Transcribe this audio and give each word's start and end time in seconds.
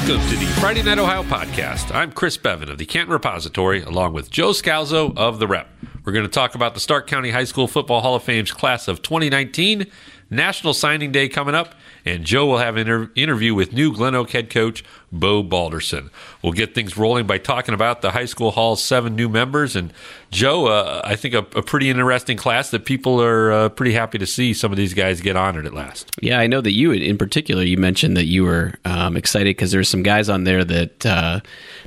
Welcome 0.00 0.28
to 0.30 0.36
the 0.36 0.46
Friday 0.58 0.82
Night 0.82 0.98
Ohio 0.98 1.22
podcast. 1.22 1.94
I'm 1.94 2.10
Chris 2.10 2.38
Beaven 2.38 2.70
of 2.70 2.78
the 2.78 2.86
Canton 2.86 3.12
Repository, 3.12 3.82
along 3.82 4.14
with 4.14 4.30
Joe 4.30 4.50
Scalzo 4.52 5.14
of 5.14 5.38
the 5.38 5.46
Rep. 5.46 5.68
We're 6.04 6.14
going 6.14 6.24
to 6.24 6.30
talk 6.30 6.54
about 6.54 6.72
the 6.72 6.80
Stark 6.80 7.06
County 7.06 7.30
High 7.32 7.44
School 7.44 7.68
Football 7.68 8.00
Hall 8.00 8.14
of 8.14 8.22
Fame's 8.22 8.50
class 8.50 8.88
of 8.88 9.02
2019, 9.02 9.86
National 10.30 10.72
Signing 10.72 11.12
Day 11.12 11.28
coming 11.28 11.54
up, 11.54 11.74
and 12.06 12.24
Joe 12.24 12.46
will 12.46 12.58
have 12.58 12.76
an 12.76 12.80
inter- 12.88 13.10
interview 13.14 13.54
with 13.54 13.74
new 13.74 13.92
Glen 13.92 14.14
Oak 14.14 14.30
head 14.30 14.48
coach 14.48 14.82
Beau 15.12 15.42
Balderson. 15.42 16.08
We'll 16.42 16.54
get 16.54 16.74
things 16.74 16.96
rolling 16.96 17.26
by 17.26 17.36
talking 17.36 17.74
about 17.74 18.00
the 18.00 18.12
high 18.12 18.24
school 18.24 18.50
hall's 18.50 18.82
seven 18.82 19.14
new 19.14 19.28
members. 19.28 19.76
And 19.76 19.92
Joe, 20.30 20.66
uh, 20.66 21.02
I 21.04 21.14
think 21.14 21.34
a, 21.34 21.38
a, 21.56 21.62
pretty 21.62 21.90
interesting 21.90 22.38
class 22.38 22.70
that 22.70 22.86
people 22.86 23.20
are 23.20 23.52
uh, 23.52 23.68
pretty 23.68 23.92
happy 23.92 24.16
to 24.18 24.26
see 24.26 24.54
some 24.54 24.72
of 24.72 24.78
these 24.78 24.94
guys 24.94 25.20
get 25.20 25.36
honored 25.36 25.66
at 25.66 25.74
last. 25.74 26.10
Yeah, 26.22 26.38
I 26.40 26.46
know 26.46 26.62
that 26.62 26.72
you, 26.72 26.92
in 26.92 27.18
particular, 27.18 27.62
you 27.62 27.76
mentioned 27.76 28.16
that 28.16 28.24
you 28.24 28.44
were 28.44 28.74
um, 28.86 29.16
excited 29.16 29.50
because 29.50 29.70
there's 29.70 29.88
some 29.88 30.02
guys 30.02 30.30
on 30.30 30.44
there 30.44 30.64
that 30.64 31.04
uh, 31.04 31.40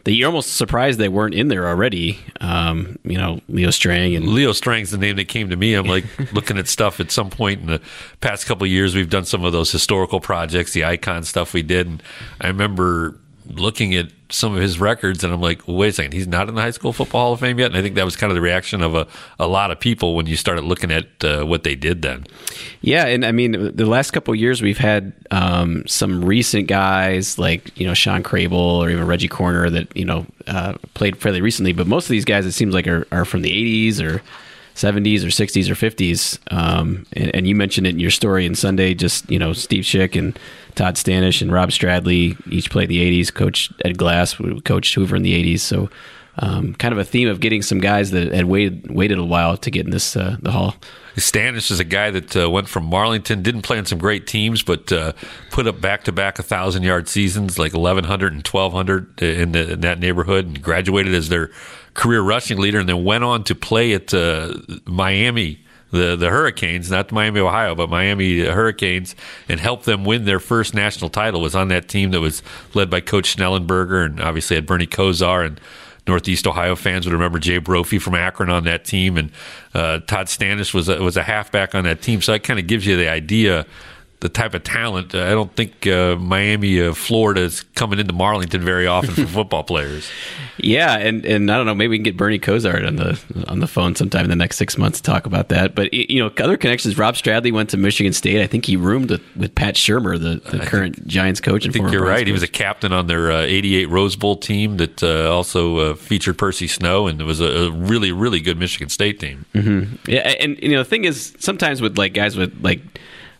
that 0.03 0.13
you're 0.13 0.27
almost 0.27 0.55
surprised 0.55 0.99
they 0.99 1.09
weren't 1.09 1.33
in 1.33 1.47
there 1.47 1.67
already. 1.67 2.19
Um, 2.39 2.99
you 3.03 3.17
know, 3.17 3.41
Leo 3.47 3.71
Strang 3.71 4.15
and 4.15 4.27
Leo 4.27 4.51
Strang's 4.51 4.91
the 4.91 4.97
name 4.99 5.15
that 5.15 5.29
came 5.29 5.49
to 5.49 5.55
me. 5.55 5.73
I'm 5.73 5.87
like 5.87 6.05
looking 6.33 6.59
at 6.59 6.67
stuff 6.67 6.99
at 6.99 7.09
some 7.09 7.31
point 7.31 7.61
in 7.61 7.67
the 7.67 7.81
past 8.21 8.45
couple 8.45 8.67
years. 8.67 8.93
We've 8.93 9.09
done 9.09 9.25
some 9.25 9.43
of 9.45 9.51
those 9.51 9.71
historical 9.71 10.19
projects, 10.19 10.73
the 10.73 10.85
icon 10.85 11.23
stuff 11.23 11.53
we 11.53 11.63
did, 11.63 11.87
and 11.87 12.03
I 12.39 12.47
remember 12.47 13.17
looking 13.45 13.95
at 13.95 14.07
some 14.29 14.55
of 14.55 14.61
his 14.61 14.79
records, 14.79 15.23
and 15.23 15.31
I'm 15.31 15.41
like, 15.41 15.61
wait 15.67 15.89
a 15.89 15.93
second, 15.93 16.13
he's 16.13 16.27
not 16.27 16.49
in 16.49 16.55
the 16.55 16.61
High 16.61 16.71
School 16.71 16.91
Football 16.91 17.21
Hall 17.21 17.33
of 17.33 17.39
Fame 17.39 17.59
yet. 17.59 17.67
And 17.67 17.77
I 17.77 17.81
think 17.81 17.95
that 17.95 18.05
was 18.05 18.15
kind 18.15 18.31
of 18.31 18.35
the 18.35 18.41
reaction 18.41 18.81
of 18.81 18.95
a, 18.95 19.07
a 19.39 19.47
lot 19.47 19.71
of 19.71 19.79
people 19.79 20.15
when 20.15 20.25
you 20.25 20.35
started 20.35 20.63
looking 20.63 20.91
at 20.91 21.05
uh, 21.23 21.43
what 21.43 21.63
they 21.63 21.75
did 21.75 22.01
then. 22.01 22.25
Yeah, 22.81 23.05
and 23.05 23.25
I 23.25 23.31
mean, 23.31 23.75
the 23.75 23.85
last 23.85 24.11
couple 24.11 24.33
years 24.35 24.61
we've 24.61 24.77
had 24.77 25.13
um, 25.31 25.83
some 25.87 26.25
recent 26.25 26.67
guys 26.67 27.37
like 27.37 27.77
you 27.77 27.85
know 27.85 27.93
Shawn 27.93 28.23
Crable 28.23 28.53
or 28.53 28.89
even 28.89 29.05
Reggie 29.05 29.27
Corner 29.27 29.69
that 29.69 29.95
you 29.95 30.05
know 30.05 30.25
uh, 30.47 30.73
played 30.93 31.17
fairly 31.17 31.41
recently, 31.41 31.73
but 31.73 31.87
most 31.87 32.05
of 32.05 32.09
these 32.09 32.25
guys 32.25 32.45
it 32.45 32.53
seems 32.53 32.73
like 32.73 32.87
are, 32.87 33.07
are 33.11 33.25
from 33.25 33.41
the 33.41 33.51
80s 33.89 34.01
or 34.01 34.21
70s 34.75 35.23
or 35.23 35.27
60s 35.27 35.69
or 35.69 35.75
50s. 35.75 36.39
Um, 36.51 37.05
and, 37.13 37.35
and, 37.35 37.47
you 37.47 37.55
mentioned 37.55 37.85
it 37.85 37.91
in 37.91 37.99
your 37.99 38.11
story 38.11 38.45
in 38.45 38.55
Sunday, 38.55 38.93
just, 38.93 39.29
you 39.29 39.37
know, 39.37 39.53
Steve 39.53 39.83
Schick 39.83 40.17
and 40.17 40.37
Todd 40.75 40.95
Stanish 40.95 41.41
and 41.41 41.51
Rob 41.51 41.69
Stradley 41.69 42.37
each 42.51 42.69
played 42.69 42.89
the 42.89 43.21
80s. 43.21 43.33
Coach 43.33 43.71
Ed 43.83 43.97
Glass 43.97 44.35
coached 44.63 44.95
Hoover 44.95 45.15
in 45.15 45.23
the 45.23 45.55
80s. 45.55 45.59
So 45.59 45.89
um, 46.37 46.73
kind 46.73 46.91
of 46.91 46.97
a 46.97 47.03
theme 47.03 47.29
of 47.29 47.39
getting 47.39 47.61
some 47.61 47.79
guys 47.79 48.11
that 48.11 48.31
had 48.31 48.45
waited 48.45 48.89
waited 48.89 49.19
a 49.19 49.23
while 49.23 49.55
to 49.57 49.69
get 49.69 49.85
in 49.85 49.91
this 49.91 50.15
uh, 50.15 50.37
the 50.41 50.51
hall. 50.51 50.75
Stanish 51.15 51.69
is 51.69 51.79
a 51.79 51.83
guy 51.83 52.09
that 52.09 52.35
uh, 52.35 52.49
went 52.49 52.67
from 52.67 52.89
Marlington, 52.89 53.43
didn't 53.43 53.61
play 53.61 53.77
in 53.77 53.85
some 53.85 53.99
great 53.99 54.25
teams, 54.25 54.63
but 54.63 54.91
uh, 54.91 55.13
put 55.51 55.67
up 55.67 55.79
back 55.79 56.05
to 56.05 56.11
back 56.11 56.39
a 56.39 56.43
thousand 56.43 56.81
yard 56.81 57.07
seasons, 57.07 57.59
like 57.59 57.73
1,100 57.73 58.33
and 58.33 58.47
1,200 58.47 59.21
in, 59.21 59.51
the, 59.51 59.73
in, 59.73 59.81
that 59.81 59.99
neighborhood, 59.99 60.45
and 60.45 60.61
graduated 60.63 61.13
as 61.13 61.29
their 61.29 61.51
career 61.93 62.21
rushing 62.21 62.57
leader, 62.57 62.79
and 62.79 62.89
then 62.89 63.03
went 63.03 63.23
on 63.23 63.43
to 63.43 63.53
play 63.53 63.93
at 63.93 64.11
uh, 64.11 64.55
Miami 64.85 65.62
the 65.93 66.15
the 66.15 66.29
Hurricanes, 66.29 66.91
not 66.91 67.11
Miami, 67.11 67.39
Ohio, 67.39 67.75
but 67.75 67.89
Miami 67.89 68.39
Hurricanes, 68.39 69.15
and 69.47 69.59
helped 69.59 69.85
them 69.85 70.03
win 70.03 70.25
their 70.25 70.39
first 70.39 70.73
national 70.73 71.09
title. 71.09 71.39
Was 71.39 71.55
on 71.55 71.69
that 71.69 71.87
team 71.87 72.11
that 72.11 72.19
was 72.19 72.43
led 72.73 72.89
by 72.89 72.99
Coach 72.99 73.35
Schnellenberger, 73.35 74.05
and 74.05 74.19
obviously 74.19 74.55
had 74.55 74.65
Bernie 74.65 74.87
Kosar 74.87 75.45
and. 75.45 75.61
Northeast 76.05 76.45
Ohio 76.45 76.75
fans 76.75 77.05
would 77.05 77.13
remember 77.13 77.39
Jay 77.39 77.59
Brophy 77.59 77.97
from 77.97 78.13
Akron 78.13 78.49
on 78.49 78.65
that 78.65 78.83
team, 78.83 79.17
and 79.17 79.31
uh, 79.73 79.99
Todd 79.99 80.27
Stanish 80.27 80.73
was 80.73 80.89
a, 80.89 81.01
was 81.01 81.15
a 81.15 81.23
halfback 81.23 81.73
on 81.73 81.85
that 81.85 82.01
team. 82.01 82.21
So 82.21 82.33
that 82.33 82.43
kind 82.43 82.59
of 82.59 82.67
gives 82.67 82.85
you 82.85 82.97
the 82.97 83.07
idea 83.07 83.65
the 84.23 84.29
type 84.29 84.53
of 84.53 84.63
talent. 84.63 85.13
I 85.13 85.31
don't 85.31 85.53
think 85.53 85.85
uh, 85.85 86.15
Miami, 86.15 86.81
uh, 86.81 86.93
Florida 86.93 87.41
is 87.41 87.61
coming 87.75 87.99
into 87.99 88.13
Marlington 88.13 88.61
very 88.61 88.87
often 88.87 89.13
for 89.13 89.25
football 89.27 89.63
players. 89.63 90.09
Yeah, 90.57 90.97
and, 90.97 91.25
and 91.25 91.51
I 91.51 91.57
don't 91.57 91.65
know, 91.65 91.75
maybe 91.75 91.89
we 91.89 91.97
can 91.97 92.03
get 92.03 92.15
Bernie 92.15 92.39
Kosar 92.39 92.87
on 92.87 92.95
the 92.95 93.19
on 93.49 93.59
the 93.59 93.67
phone 93.67 93.95
sometime 93.95 94.23
in 94.23 94.29
the 94.29 94.37
next 94.37 94.55
six 94.55 94.77
months 94.77 95.01
to 95.01 95.11
talk 95.11 95.25
about 95.25 95.49
that. 95.49 95.75
But 95.75 95.93
you 95.93 96.23
know, 96.23 96.31
other 96.41 96.55
connections. 96.55 96.97
Rob 96.97 97.15
Stradley 97.15 97.51
went 97.51 97.69
to 97.71 97.77
Michigan 97.77 98.13
State. 98.13 98.41
I 98.41 98.47
think 98.47 98.65
he 98.65 98.77
roomed 98.77 99.09
with, 99.09 99.21
with 99.35 99.53
Pat 99.55 99.75
Shurmur, 99.75 100.17
the, 100.17 100.49
the 100.49 100.63
current 100.63 100.95
think, 100.95 101.07
Giants 101.07 101.41
coach. 101.41 101.67
I 101.67 101.71
think 101.71 101.91
you're 101.91 102.05
right. 102.05 102.19
Coach. 102.19 102.27
He 102.27 102.31
was 102.31 102.43
a 102.43 102.47
captain 102.47 102.93
on 102.93 103.07
their 103.07 103.29
'88 103.29 103.85
uh, 103.85 103.89
Rose 103.89 104.15
Bowl 104.15 104.37
team 104.37 104.77
that 104.77 105.03
uh, 105.03 105.29
also 105.29 105.77
uh, 105.79 105.95
featured 105.95 106.37
Percy 106.37 106.67
Snow, 106.67 107.07
and 107.07 107.19
it 107.19 107.25
was 107.25 107.41
a, 107.41 107.65
a, 107.67 107.71
really 107.71 108.13
really 108.13 108.39
good 108.39 108.57
Michigan 108.57 108.87
State 108.87 109.19
team. 109.19 109.45
Mm-hmm. 109.53 110.09
Yeah, 110.09 110.21
and 110.39 110.57
you 110.61 110.69
know 110.69 110.79
the 110.79 110.89
thing 110.89 111.03
is, 111.03 111.35
sometimes 111.39 111.81
with 111.81 111.97
like 111.97 112.13
guys 112.13 112.37
with 112.37 112.57
like 112.63 112.79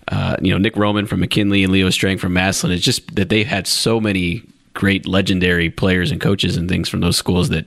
uh, 0.08 0.38
you 0.42 0.52
know, 0.52 0.58
Nick 0.58 0.76
Roman 0.76 1.06
from 1.06 1.20
McKinley 1.20 1.64
and 1.64 1.72
Leo 1.72 1.90
Strang 1.90 2.18
from 2.18 2.34
Massillon. 2.34 2.76
It's 2.76 2.84
just 2.84 3.16
that 3.16 3.30
they've 3.30 3.48
had 3.48 3.68
so 3.68 4.00
many 4.00 4.44
great 4.74 5.06
legendary 5.06 5.70
players 5.70 6.12
and 6.12 6.20
coaches 6.20 6.58
and 6.58 6.68
things 6.68 6.90
from 6.90 7.00
those 7.00 7.18
schools 7.18 7.50
that 7.50 7.66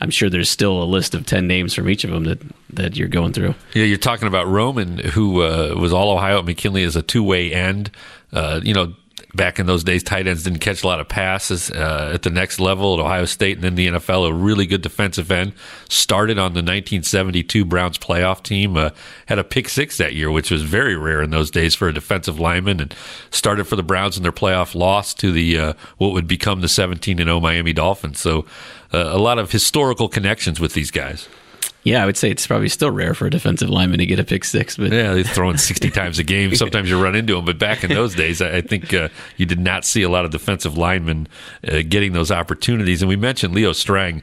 I'm 0.00 0.10
sure 0.10 0.28
there's 0.28 0.50
still 0.50 0.82
a 0.82 0.84
list 0.84 1.14
of 1.14 1.26
10 1.26 1.46
names 1.46 1.74
from 1.74 1.88
each 1.88 2.04
of 2.04 2.10
them 2.10 2.24
that, 2.24 2.40
that 2.70 2.96
you're 2.96 3.08
going 3.08 3.32
through. 3.32 3.54
Yeah, 3.72 3.84
you're 3.84 3.98
talking 3.98 4.28
about 4.28 4.48
Roman, 4.48 4.98
who 4.98 5.42
uh, 5.42 5.74
was 5.78 5.92
all 5.92 6.10
Ohio 6.10 6.40
at 6.40 6.44
McKinley 6.44 6.82
as 6.82 6.96
a 6.96 7.02
two 7.02 7.22
way 7.22 7.52
end. 7.52 7.90
Uh, 8.32 8.60
you 8.62 8.74
know, 8.74 8.94
back 9.34 9.58
in 9.58 9.66
those 9.66 9.84
days, 9.84 10.02
tight 10.02 10.26
ends 10.26 10.44
didn't 10.44 10.58
catch 10.58 10.82
a 10.82 10.86
lot 10.86 11.00
of 11.00 11.08
passes 11.08 11.70
uh, 11.70 12.10
at 12.14 12.22
the 12.22 12.30
next 12.30 12.60
level 12.60 12.94
at 12.94 13.00
Ohio 13.00 13.24
State 13.24 13.56
and 13.56 13.64
then 13.64 13.74
the 13.74 13.86
NFL. 13.88 14.28
A 14.28 14.32
really 14.32 14.66
good 14.66 14.82
defensive 14.82 15.30
end. 15.30 15.52
Started 15.88 16.38
on 16.38 16.52
the 16.52 16.58
1972 16.58 17.64
Browns 17.64 17.98
playoff 17.98 18.42
team. 18.42 18.76
Uh, 18.76 18.90
had 19.26 19.38
a 19.38 19.44
pick 19.44 19.68
six 19.68 19.96
that 19.96 20.14
year, 20.14 20.30
which 20.30 20.50
was 20.50 20.62
very 20.62 20.96
rare 20.96 21.22
in 21.22 21.30
those 21.30 21.50
days 21.50 21.74
for 21.74 21.88
a 21.88 21.94
defensive 21.94 22.38
lineman. 22.38 22.80
And 22.80 22.94
started 23.30 23.64
for 23.64 23.76
the 23.76 23.82
Browns 23.82 24.16
in 24.16 24.22
their 24.22 24.32
playoff 24.32 24.74
loss 24.74 25.14
to 25.14 25.32
the 25.32 25.58
uh, 25.58 25.72
what 25.98 26.12
would 26.12 26.26
become 26.26 26.60
the 26.60 26.68
17 26.68 27.18
and 27.18 27.28
0 27.28 27.40
Miami 27.40 27.72
Dolphins. 27.72 28.20
So 28.20 28.44
uh, 28.92 29.10
a 29.12 29.18
lot 29.18 29.38
of 29.38 29.50
historical 29.50 30.08
connections 30.08 30.60
with 30.60 30.74
these 30.74 30.90
guys. 30.90 31.28
Yeah, 31.84 32.02
I 32.02 32.06
would 32.06 32.16
say 32.16 32.30
it's 32.30 32.46
probably 32.46 32.68
still 32.68 32.92
rare 32.92 33.12
for 33.12 33.26
a 33.26 33.30
defensive 33.30 33.68
lineman 33.68 33.98
to 33.98 34.06
get 34.06 34.20
a 34.20 34.24
pick 34.24 34.44
six. 34.44 34.76
But 34.76 34.92
yeah, 34.92 35.14
they're 35.14 35.24
throwing 35.24 35.56
sixty 35.58 35.90
times 35.90 36.18
a 36.18 36.24
game. 36.24 36.54
Sometimes 36.54 36.88
you 36.88 37.02
run 37.02 37.16
into 37.16 37.34
them, 37.34 37.44
but 37.44 37.58
back 37.58 37.82
in 37.82 37.90
those 37.90 38.14
days, 38.14 38.40
I 38.40 38.60
think 38.60 38.94
uh, 38.94 39.08
you 39.36 39.46
did 39.46 39.58
not 39.58 39.84
see 39.84 40.02
a 40.02 40.08
lot 40.08 40.24
of 40.24 40.30
defensive 40.30 40.78
linemen 40.78 41.26
uh, 41.66 41.82
getting 41.88 42.12
those 42.12 42.30
opportunities. 42.30 43.02
And 43.02 43.08
we 43.08 43.16
mentioned 43.16 43.54
Leo 43.54 43.72
Strang. 43.72 44.22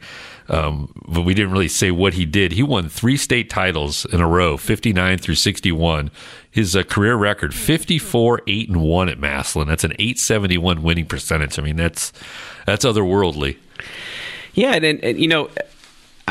Um, 0.51 0.91
but 1.07 1.21
we 1.21 1.35
didn't 1.35 1.51
really 1.51 1.67
say 1.67 1.91
what 1.91 2.15
he 2.15 2.25
did. 2.25 2.51
He 2.53 2.63
won 2.63 2.89
three 2.89 3.17
state 3.17 3.51
titles 3.51 4.05
in 4.05 4.19
a 4.19 4.27
row, 4.27 4.57
59 4.57 5.19
through 5.19 5.35
61. 5.35 6.09
His 6.49 6.75
uh, 6.75 6.81
career 6.81 7.15
record, 7.15 7.53
54, 7.53 8.41
8 8.47 8.69
and 8.69 8.81
1 8.81 9.09
at 9.09 9.19
Massillon. 9.19 9.67
That's 9.67 9.83
an 9.83 9.91
871 9.99 10.81
winning 10.81 11.05
percentage. 11.05 11.59
I 11.59 11.61
mean, 11.61 11.75
that's 11.75 12.11
that's 12.65 12.83
otherworldly. 12.83 13.57
Yeah, 14.55 14.73
and, 14.73 15.03
and 15.03 15.19
you 15.19 15.27
know, 15.27 15.49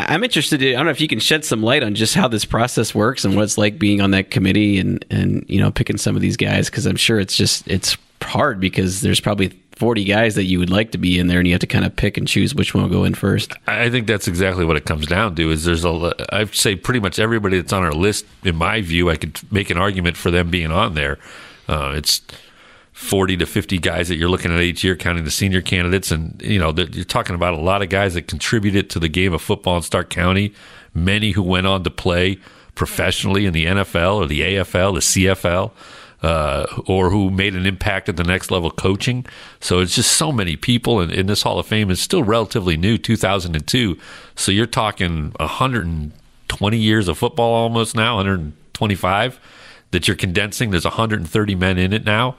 I'm 0.07 0.25
interested. 0.25 0.63
In, 0.63 0.75
I 0.75 0.79
don't 0.79 0.87
know 0.87 0.91
if 0.91 1.01
you 1.01 1.09
can 1.09 1.21
shed 1.21 1.45
some 1.45 1.63
light 1.63 1.83
on 1.83 1.95
just 1.95 2.15
how 2.15 2.29
this 2.29 2.45
process 2.45 2.95
works 2.95 3.25
and 3.25 3.35
what 3.37 3.43
it's 3.43 3.59
like 3.59 3.79
being 3.79 4.01
on 4.01 4.11
that 4.13 4.31
committee 4.31 4.79
and 4.79 5.05
and 5.11 5.45
you 5.49 5.61
know 5.61 5.71
picking 5.71 5.99
some 5.99 6.17
of 6.17 6.23
these 6.23 6.37
guys 6.37 6.69
because 6.71 6.87
I'm 6.87 6.97
sure 6.97 7.19
it's 7.19 7.37
just 7.37 7.67
it's 7.69 7.97
hard 8.23 8.61
because 8.61 9.01
there's 9.01 9.21
probably 9.21 9.49
40 9.77 10.05
guys 10.05 10.35
that 10.35 10.45
you 10.45 10.59
would 10.59 10.71
like 10.71 10.91
to 10.91 10.99
be 10.99 11.19
in 11.19 11.29
there 11.29 11.39
and 11.39 11.47
you 11.47 11.55
have 11.55 11.61
to 11.61 11.67
kind 11.69 11.85
of 11.85 11.95
pick 11.95 12.17
and 12.17 12.27
choose 12.27 12.53
which 12.53 12.75
one 12.75 12.83
will 12.83 12.91
go 12.91 13.05
in 13.05 13.15
first. 13.15 13.53
I 13.69 13.89
think 13.91 14.09
that's 14.09 14.27
exactly 14.27 14.65
what 14.65 14.77
it 14.77 14.85
comes 14.85 15.07
down 15.07 15.37
to 15.37 15.51
is 15.53 15.65
there's 15.65 15.85
a 15.85 16.15
I'd 16.33 16.55
say 16.55 16.75
pretty 16.75 17.01
much 17.01 17.19
everybody 17.19 17.59
that's 17.59 17.73
on 17.73 17.85
our 17.85 17.93
list 17.93 18.27
in 18.45 18.57
my 18.57 18.81
view 18.81 19.09
I 19.09 19.17
could 19.17 19.41
make 19.53 19.71
an 19.71 19.79
argument 19.79 20.17
for 20.17 20.31
them 20.31 20.51
being 20.51 20.73
on 20.73 20.95
there. 20.95 21.19
Uh, 21.69 21.93
it's 21.95 22.23
40 22.99 23.37
to 23.37 23.47
50 23.47 23.79
guys 23.79 24.09
that 24.09 24.17
you're 24.17 24.29
looking 24.29 24.53
at 24.53 24.61
each 24.61 24.83
year, 24.83 24.97
counting 24.97 25.25
the 25.25 25.31
senior 25.31 25.63
candidates. 25.63 26.11
And, 26.11 26.43
you 26.43 26.59
know, 26.59 26.73
you're 26.73 27.05
talking 27.05 27.37
about 27.37 27.55
a 27.55 27.61
lot 27.61 27.81
of 27.81 27.89
guys 27.89 28.15
that 28.15 28.27
contributed 28.27 28.91
to 28.91 28.99
the 28.99 29.09
game 29.09 29.33
of 29.33 29.41
football 29.41 29.77
in 29.77 29.83
Stark 29.83 30.11
County, 30.11 30.53
many 30.93 31.31
who 31.31 31.43
went 31.45 31.69
on 31.69 31.85
to 31.85 31.91
play 31.91 32.41
professionally 32.75 33.47
in 33.47 33.53
the 33.53 33.67
NFL 33.67 34.17
or 34.17 34.27
the 34.27 34.41
AFL, 34.41 34.95
the 34.95 35.25
CFL. 35.27 35.71
Uh, 36.21 36.67
or 36.89 37.11
who 37.11 37.31
made 37.31 37.55
an 37.55 37.65
impact 37.65 38.09
at 38.09 38.17
the 38.17 38.25
next 38.25 38.51
level 38.51 38.73
coaching. 38.73 39.25
So 39.61 39.79
it's 39.79 39.95
just 39.95 40.15
so 40.15 40.33
many 40.33 40.57
people, 40.57 40.99
and, 40.99 41.13
and 41.13 41.29
this 41.29 41.43
Hall 41.43 41.61
of 41.61 41.67
Fame 41.67 41.93
is 41.93 42.01
still 42.01 42.25
relatively 42.25 42.77
new, 42.77 42.99
2002. 42.99 43.97
So 44.35 44.51
you're 44.51 44.67
talking 44.67 45.33
120 45.39 46.77
years 46.77 47.07
of 47.07 47.19
football 47.19 47.55
almost 47.55 47.95
now, 47.95 48.17
125 48.17 49.39
that 49.93 50.09
you're 50.09 50.17
condensing. 50.17 50.73
There's 50.73 50.85
130 50.85 51.55
men 51.55 51.79
in 51.79 51.93
it 51.93 52.05
now. 52.05 52.35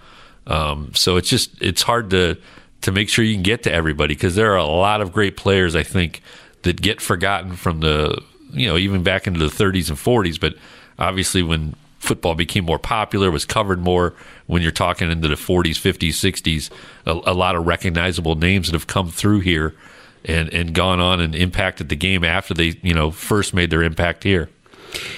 Um, 0.50 0.92
so 0.96 1.16
it's 1.16 1.30
just 1.30 1.62
it's 1.62 1.84
hard 1.84 2.10
to 2.10 2.36
to 2.81 2.92
make 2.92 3.07
sure 3.07 3.24
you 3.24 3.36
can 3.36 3.44
get 3.44 3.63
to 3.63 3.72
everybody 3.72 4.16
because 4.16 4.36
there 4.36 4.51
are 4.54 4.57
a 4.57 4.66
lot 4.66 5.00
of 5.00 5.13
great 5.13 5.38
players 5.38 5.75
I 5.75 5.84
think 5.84 6.22
that 6.63 6.81
get 6.81 7.00
forgotten 7.00 7.56
from 7.56 7.80
the 7.80 8.22
you 8.51 8.68
know 8.68 8.75
even 8.75 9.04
back 9.04 9.28
into 9.28 9.40
the 9.40 9.46
30s 9.46 9.90
and 9.90 9.98
40s. 9.98 10.40
But 10.40 10.56
obviously 10.98 11.44
when 11.44 11.75
football 12.00 12.34
became 12.34 12.66
more 12.66 12.80
popular, 12.80 13.30
was 13.30 13.46
covered 13.46 13.80
more. 13.80 14.16
When 14.48 14.63
you're 14.63 14.72
talking 14.72 15.12
into 15.12 15.28
the 15.28 15.36
40s, 15.36 15.75
50s, 15.75 16.10
60s, 16.10 16.72
a, 17.06 17.31
a 17.31 17.36
lot 17.36 17.56
of 17.56 17.68
recognizable 17.68 18.34
names 18.34 18.68
that 18.68 18.74
have 18.74 18.88
come 18.88 19.12
through 19.12 19.42
here 19.42 19.75
and 20.25 20.51
and 20.51 20.74
gone 20.74 21.00
on 21.00 21.22
and 21.22 21.36
impacted 21.36 21.90
the 21.90 21.96
game 21.96 22.24
after 22.24 22.54
they 22.54 22.78
you 22.81 22.94
know 22.94 23.12
first 23.12 23.54
made 23.54 23.69
their 23.69 23.84
impact 23.84 24.24
here. 24.24 24.50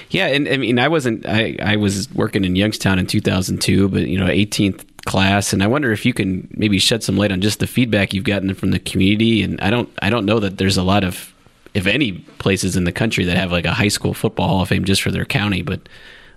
Yeah, 0.10 0.28
and 0.28 0.50
I 0.50 0.58
mean, 0.58 0.80
I 0.80 0.90
wasn't. 0.90 1.26
I, 1.26 1.56
I 1.62 1.78
was 1.78 2.12
working 2.14 2.44
in 2.44 2.58
Youngstown 2.58 3.00
in 3.00 3.08
2002, 3.08 3.88
but 3.88 4.08
you 4.08 4.20
know, 4.20 4.26
18th 4.26 4.86
class, 5.06 5.54
and 5.54 5.64
I 5.64 5.68
wonder 5.68 5.92
if 5.92 6.06
you 6.06 6.14
can 6.14 6.48
maybe 6.52 6.80
shed 6.80 7.04
some 7.04 7.18
light 7.18 7.32
on 7.32 7.42
just 7.42 7.60
the 7.60 7.68
feedback 7.68 8.14
you've 8.14 8.24
gotten 8.24 8.54
from 8.54 8.72
the 8.72 8.80
community. 8.80 9.42
And 9.44 9.60
I 9.62 9.70
don't, 9.70 9.90
I 10.02 10.10
don't 10.10 10.26
know 10.26 10.40
that 10.40 10.58
there's 10.58 10.78
a 10.78 10.84
lot 10.84 11.04
of, 11.04 11.34
if 11.74 11.88
any, 11.88 12.14
places 12.40 12.76
in 12.76 12.84
the 12.84 12.92
country 12.92 13.26
that 13.26 13.38
have 13.38 13.52
like 13.52 13.66
a 13.66 13.74
high 13.74 13.88
school 13.88 14.14
football 14.14 14.48
hall 14.48 14.62
of 14.62 14.70
fame 14.70 14.86
just 14.86 15.02
for 15.02 15.12
their 15.12 15.26
county, 15.26 15.62
but. 15.62 15.88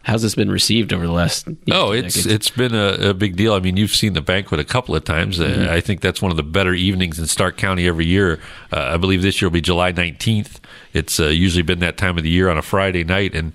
How's 0.07 0.21
this 0.21 0.35
been 0.35 0.51
received 0.51 0.93
over 0.93 1.07
the 1.07 1.15
last? 1.15 1.47
You 1.47 1.57
know, 1.67 1.87
oh, 1.87 1.93
it's 1.93 2.15
decades? 2.15 2.27
it's 2.27 2.51
been 2.51 2.75
a, 2.75 3.09
a, 3.09 3.15
big 3.15 3.37
deal. 3.37 3.55
I 3.55 3.61
mean, 3.61 3.79
you've 3.79 3.95
seen 3.95 4.13
the 4.13 4.21
banquet 4.21 4.61
a 4.61 4.65
couple 4.65 4.95
of 4.95 5.03
times. 5.03 5.41
Uh, 5.41 5.45
mm-hmm. 5.45 5.73
I 5.73 5.81
think 5.81 6.03
that's 6.03 6.21
one 6.21 6.31
of 6.31 6.37
the 6.37 6.43
better 6.43 6.75
evenings 6.75 7.19
in 7.19 7.27
Stark 7.27 7.57
County 7.57 7.89
every 7.89 8.05
year. 8.05 8.39
Uh, 8.71 8.91
I 8.93 8.97
believe 8.99 9.23
this 9.23 9.41
year 9.41 9.49
will 9.49 9.55
be 9.55 9.63
July 9.63 9.93
nineteenth. 9.93 10.61
It's 10.93 11.19
uh, 11.19 11.29
usually 11.29 11.63
been 11.63 11.79
that 11.79 11.97
time 11.97 12.19
of 12.19 12.23
the 12.23 12.29
year 12.29 12.51
on 12.51 12.59
a 12.59 12.63
Friday 12.63 13.03
night, 13.03 13.35
and 13.35 13.55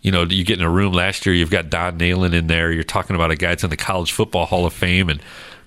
you 0.00 0.12
know, 0.12 0.22
you 0.22 0.44
get 0.44 0.58
in 0.58 0.64
a 0.64 0.70
room 0.70 0.92
last 0.92 1.26
year, 1.26 1.34
you've 1.34 1.50
got 1.50 1.70
Don 1.70 1.98
Nehlen 1.98 2.32
in 2.32 2.46
there. 2.46 2.70
You're 2.72 2.84
talking 2.84 3.16
about 3.16 3.30
a 3.30 3.36
guy 3.36 3.48
that's 3.48 3.64
in 3.64 3.70
the 3.70 3.76
College 3.76 4.12
Football 4.12 4.46
Hall 4.46 4.64
of 4.64 4.72
Fame 4.72 5.08
and, 5.08 5.20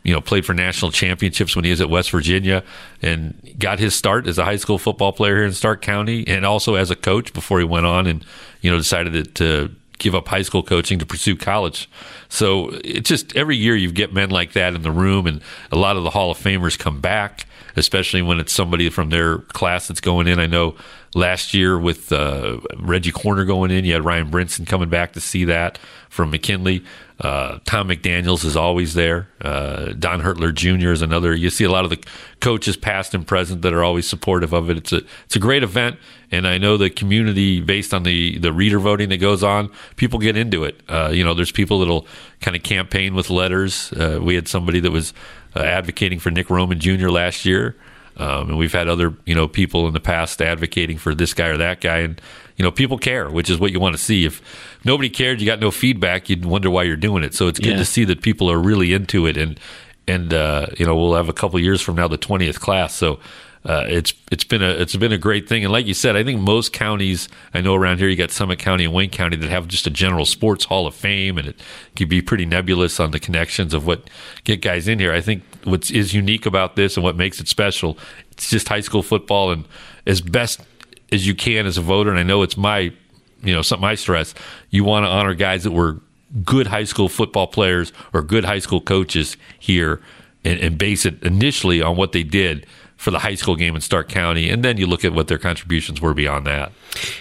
you 0.04 0.14
know, 0.14 0.22
played 0.22 0.46
for 0.46 0.54
national 0.54 0.92
championships 0.92 1.56
when 1.56 1.66
he 1.66 1.72
was 1.72 1.82
at 1.82 1.90
West 1.90 2.12
Virginia 2.12 2.64
and 3.02 3.56
got 3.60 3.80
his 3.80 3.94
start 3.94 4.28
as 4.28 4.38
a 4.38 4.46
high 4.46 4.56
school 4.56 4.78
football 4.78 5.12
player 5.12 5.36
here 5.36 5.46
in 5.46 5.54
Stark 5.54 5.82
County 5.82 6.26
and 6.28 6.46
also 6.46 6.76
as 6.76 6.90
a 6.90 6.96
coach 6.96 7.34
before 7.34 7.60
he 7.60 7.66
went 7.66 7.86
on 7.86 8.08
and, 8.08 8.26
you 8.62 8.72
know, 8.72 8.78
decided 8.78 9.36
to 9.36 9.72
give 10.00 10.16
up 10.16 10.28
high 10.28 10.42
school 10.42 10.64
coaching 10.64 10.98
to 10.98 11.06
pursue 11.06 11.36
college. 11.36 11.88
So 12.28 12.70
it's 12.84 13.08
just 13.08 13.36
every 13.36 13.56
year 13.56 13.76
you 13.76 13.92
get 13.92 14.12
men 14.12 14.32
like 14.32 14.54
that 14.54 14.74
in 14.74 14.82
the 14.82 14.92
room, 14.92 15.28
and 15.28 15.42
a 15.72 15.76
lot 15.76 15.96
of 15.96 16.04
the 16.04 16.10
Hall 16.10 16.32
of 16.32 16.40
Famers 16.40 16.80
come 16.80 17.00
back, 17.00 17.46
especially 17.76 18.24
when 18.24 18.40
it's 18.40 18.52
somebody 18.52 18.90
from 18.90 19.12
their 19.12 19.38
class 19.40 19.88
that's 19.88 20.02
going 20.02 20.28
in. 20.28 20.40
I 20.40 20.48
know 20.48 20.76
last 21.14 21.54
year 21.54 21.78
with 21.78 22.12
uh, 22.12 22.60
Reggie 22.78 23.12
Corner 23.12 23.46
going 23.46 23.72
in. 23.72 23.86
You 23.86 23.94
had 23.94 24.06
Ryan 24.06 24.32
Brinson 24.32 24.66
coming 24.66 24.90
back 24.90 25.14
to 25.14 25.22
see 25.22 25.46
that 25.46 25.78
from 26.10 26.32
McKinley. 26.32 26.84
Uh, 27.20 27.60
Tom 27.66 27.90
McDaniels 27.90 28.44
is 28.44 28.58
always 28.58 28.96
there. 28.96 29.28
Uh, 29.42 29.94
Don 29.94 30.22
Hertler 30.22 30.52
Jr. 30.54 30.90
is 30.92 31.04
another. 31.04 31.36
You 31.36 31.52
see 31.52 31.64
a 31.64 31.72
lot 31.72 31.84
of 31.84 31.92
the 31.92 32.04
coaches, 32.40 32.76
past 32.76 33.14
and 33.14 33.28
present, 33.28 33.62
that 33.62 33.74
are 33.74 33.84
always 33.84 34.08
supportive 34.08 34.54
of 34.54 34.72
it. 34.72 34.78
It's 34.78 34.92
a 34.92 35.02
it's 35.26 35.36
a 35.36 35.40
great 35.40 35.62
event, 35.62 35.98
and 36.32 36.48
I 36.48 36.58
know 36.58 36.78
the 36.78 36.90
community, 36.90 37.62
based 37.62 37.94
on 37.94 38.04
the 38.04 38.40
the 38.40 38.52
reader 38.52 38.80
voting 38.80 39.10
that 39.10 39.18
goes 39.18 39.44
on, 39.44 39.70
people 39.98 40.18
get 40.18 40.36
into 40.36 40.64
it. 40.64 40.82
Uh, 40.90 41.12
you 41.14 41.24
know, 41.24 41.36
there's 41.36 41.52
people 41.52 41.80
that'll 41.80 42.08
kind 42.40 42.58
of 42.58 42.64
campaign 42.64 43.14
with 43.14 43.30
letters. 43.30 43.94
Uh, 43.94 44.20
we 44.20 44.34
had 44.34 44.48
somebody 44.48 44.80
that 44.80 44.92
was 44.92 45.14
uh, 45.56 45.60
advocating 45.60 46.18
for 46.18 46.32
Nick 46.32 46.50
Roman 46.50 46.80
Jr. 46.80 47.10
last 47.10 47.46
year. 47.46 47.76
Um, 48.22 48.50
and 48.50 48.58
we've 48.58 48.72
had 48.72 48.88
other, 48.88 49.16
you 49.26 49.34
know, 49.34 49.48
people 49.48 49.88
in 49.88 49.94
the 49.96 50.00
past 50.00 50.44
advocating 50.44 51.00
for 51.00 51.16
this 51.16 51.34
guy 51.34 51.48
or 51.48 51.58
that 51.58 51.82
guy, 51.82 51.98
and 51.98 52.22
you 52.56 52.64
know, 52.64 52.72
people 52.72 53.00
care, 53.00 53.32
which 53.32 53.50
is 53.50 53.60
what 53.60 53.72
you 53.72 53.80
want 53.80 53.96
to 53.96 54.02
see. 54.02 54.26
If 54.26 54.42
nobody 54.86 55.10
cared, 55.10 55.42
you 55.42 55.48
got 55.48 55.60
no 55.60 55.72
feedback, 55.72 56.30
you'd 56.30 56.46
wonder 56.46 56.70
why 56.70 56.84
you're 56.84 56.96
doing 56.98 57.24
it. 57.24 57.34
So 57.34 57.48
it's 57.48 57.58
good 57.58 57.72
yeah. 57.72 57.78
to 57.78 57.86
see 57.86 58.04
that 58.06 58.22
people 58.22 58.52
are 58.52 58.60
really 58.60 58.94
into 58.94 59.26
it, 59.26 59.38
and 59.38 59.60
and 60.08 60.34
uh, 60.34 60.68
you 60.78 60.86
know, 60.86 60.96
we'll 60.96 61.16
have 61.16 61.30
a 61.30 61.34
couple 61.34 61.60
years 61.60 61.82
from 61.82 61.96
now 61.96 62.08
the 62.08 62.18
twentieth 62.18 62.60
class. 62.60 62.94
So 62.94 63.20
uh, 63.64 63.86
it's 63.88 64.14
it's 64.32 64.44
been 64.44 64.64
a 64.64 64.70
it's 64.70 64.96
been 64.96 65.12
a 65.12 65.20
great 65.20 65.48
thing, 65.48 65.64
and 65.64 65.72
like 65.72 65.86
you 65.86 65.94
said, 65.94 66.16
I 66.16 66.24
think 66.24 66.42
most 66.42 66.74
counties 66.74 67.30
I 67.54 67.62
know 67.62 67.76
around 67.76 68.00
here, 68.00 68.10
you 68.10 68.16
got 68.16 68.32
Summit 68.32 68.58
County 68.58 68.86
and 68.86 68.94
Wayne 68.94 69.12
County 69.12 69.38
that 69.38 69.50
have 69.52 69.68
just 69.68 69.86
a 69.86 69.92
general 69.92 70.26
sports 70.26 70.66
Hall 70.66 70.88
of 70.88 70.96
Fame, 70.96 71.38
and 71.38 71.48
it 71.48 71.60
can 71.96 72.08
be 72.08 72.24
pretty 72.24 72.46
nebulous 72.46 73.00
on 73.00 73.12
the 73.12 73.20
connections 73.20 73.76
of 73.76 73.86
what 73.86 74.10
get 74.46 74.64
guys 74.64 74.88
in 74.88 74.98
here. 74.98 75.14
I 75.14 75.22
think 75.22 75.44
what 75.64 75.92
is 75.92 76.12
unique 76.12 76.48
about 76.48 76.76
this 76.76 76.98
and 76.98 77.04
what 77.04 77.16
makes 77.16 77.40
it 77.40 77.48
special, 77.48 78.00
it's 78.32 78.50
just 78.50 78.68
high 78.68 78.82
school 78.82 79.04
football, 79.04 79.52
and 79.52 79.66
as 80.08 80.22
best 80.22 80.62
as 81.12 81.28
you 81.28 81.36
can 81.36 81.68
as 81.68 81.78
a 81.78 81.82
voter, 81.82 82.10
and 82.10 82.18
I 82.18 82.24
know 82.24 82.42
it's 82.42 82.58
my 82.58 82.92
you 83.44 83.54
know 83.54 83.62
something 83.62 83.88
I 83.88 83.94
stress, 83.94 84.34
you 84.72 84.84
want 84.84 85.06
to 85.06 85.10
honor 85.10 85.36
guys 85.36 85.64
that 85.66 85.72
were 85.72 86.00
good 86.44 86.66
high 86.66 86.86
school 86.86 87.10
football 87.10 87.46
players 87.46 87.94
or 88.12 88.24
good 88.24 88.44
high 88.44 88.60
school 88.60 88.82
coaches 88.82 89.38
here, 89.60 90.02
and, 90.44 90.60
and 90.60 90.80
base 90.80 91.06
it 91.06 91.22
initially 91.22 91.80
on 91.80 91.96
what 91.96 92.12
they 92.12 92.24
did 92.24 92.66
for 93.02 93.10
the 93.10 93.18
high 93.18 93.34
school 93.34 93.56
game 93.56 93.74
in 93.74 93.82
Stark 93.82 94.10
County, 94.10 94.48
and 94.48 94.64
then 94.64 94.78
you 94.78 94.86
look 94.86 95.04
at 95.04 95.12
what 95.12 95.28
their 95.28 95.40
contributions 95.40 96.00
were 96.00 96.14
beyond 96.14 96.46
that. 96.46 96.72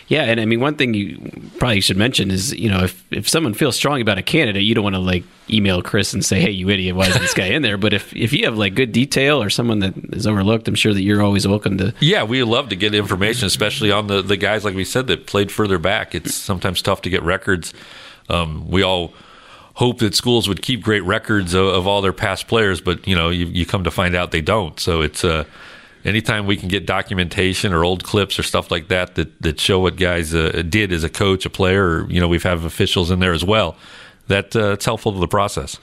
Yeah, 0.08 0.24
and 0.24 0.38
I 0.38 0.44
mean, 0.44 0.60
one 0.60 0.76
thing 0.76 0.92
you 0.92 1.18
probably 1.58 1.80
should 1.80 1.96
mention 1.96 2.30
is, 2.30 2.52
you 2.52 2.68
know, 2.68 2.84
if, 2.84 3.02
if 3.10 3.26
someone 3.26 3.54
feels 3.54 3.76
strong 3.76 4.02
about 4.02 4.18
a 4.18 4.22
candidate, 4.22 4.62
you 4.62 4.74
don't 4.74 4.84
want 4.84 4.96
to 4.96 5.00
like 5.00 5.24
email 5.48 5.80
Chris 5.80 6.12
and 6.12 6.22
say, 6.22 6.38
"Hey, 6.38 6.50
you 6.50 6.68
idiot, 6.68 6.94
why 6.96 7.06
is 7.06 7.18
this 7.18 7.32
guy 7.32 7.46
in 7.46 7.62
there?" 7.62 7.78
But 7.78 7.94
if 7.94 8.14
if 8.14 8.34
you 8.34 8.44
have 8.44 8.58
like 8.58 8.74
good 8.74 8.92
detail 8.92 9.42
or 9.42 9.48
someone 9.48 9.78
that 9.78 9.94
is 10.12 10.26
overlooked, 10.26 10.68
I'm 10.68 10.74
sure 10.74 10.92
that 10.92 11.00
you're 11.00 11.22
always 11.22 11.48
welcome 11.48 11.78
to. 11.78 11.94
Yeah, 12.00 12.24
we 12.24 12.42
love 12.42 12.68
to 12.68 12.76
get 12.76 12.94
information, 12.94 13.46
especially 13.46 13.90
on 13.90 14.06
the 14.06 14.20
the 14.20 14.36
guys 14.36 14.66
like 14.66 14.74
we 14.74 14.84
said 14.84 15.06
that 15.06 15.26
played 15.26 15.50
further 15.50 15.78
back. 15.78 16.14
It's 16.14 16.34
sometimes 16.34 16.82
tough 16.82 17.00
to 17.02 17.10
get 17.10 17.22
records. 17.22 17.72
Um, 18.28 18.68
we 18.68 18.82
all 18.82 19.14
hope 19.74 20.00
that 20.00 20.14
schools 20.14 20.46
would 20.46 20.60
keep 20.60 20.82
great 20.82 21.02
records 21.04 21.54
of, 21.54 21.64
of, 21.64 21.86
all 21.86 22.02
their 22.02 22.12
past 22.12 22.46
players, 22.48 22.82
but 22.82 23.06
you 23.08 23.16
know, 23.16 23.30
you, 23.30 23.46
you 23.46 23.64
come 23.64 23.82
to 23.82 23.90
find 23.90 24.14
out 24.14 24.30
they 24.30 24.42
don't. 24.42 24.78
So 24.78 25.00
it's 25.00 25.24
uh, 25.24 25.44
anytime 26.05 26.47
we 26.47 26.56
can 26.56 26.69
get 26.69 26.87
documentation 26.87 27.73
or 27.73 27.85
old 27.85 28.05
clips 28.05 28.38
or 28.38 28.43
stuff 28.43 28.70
like 28.70 28.88
that 28.88 29.14
that, 29.14 29.41
that 29.43 29.61
show 29.61 29.81
what 29.81 29.97
guys 29.97 30.35
uh, 30.35 30.62
did 30.69 30.93
as 30.93 31.05
a 31.05 31.08
coach, 31.08 31.44
a 31.47 31.50
player, 31.50 31.85
or 31.85 32.11
you 32.11 32.20
know, 32.20 32.29
we've 32.29 32.43
have 32.43 32.64
officials 32.64 33.11
in 33.11 33.20
there 33.20 33.32
as 33.32 33.44
well. 33.44 33.76
That 34.29 34.55
uh, 34.55 34.75
it's 34.75 34.85
helpful 34.85 35.12
to 35.12 35.19
the 35.19 35.26
process. 35.26 35.76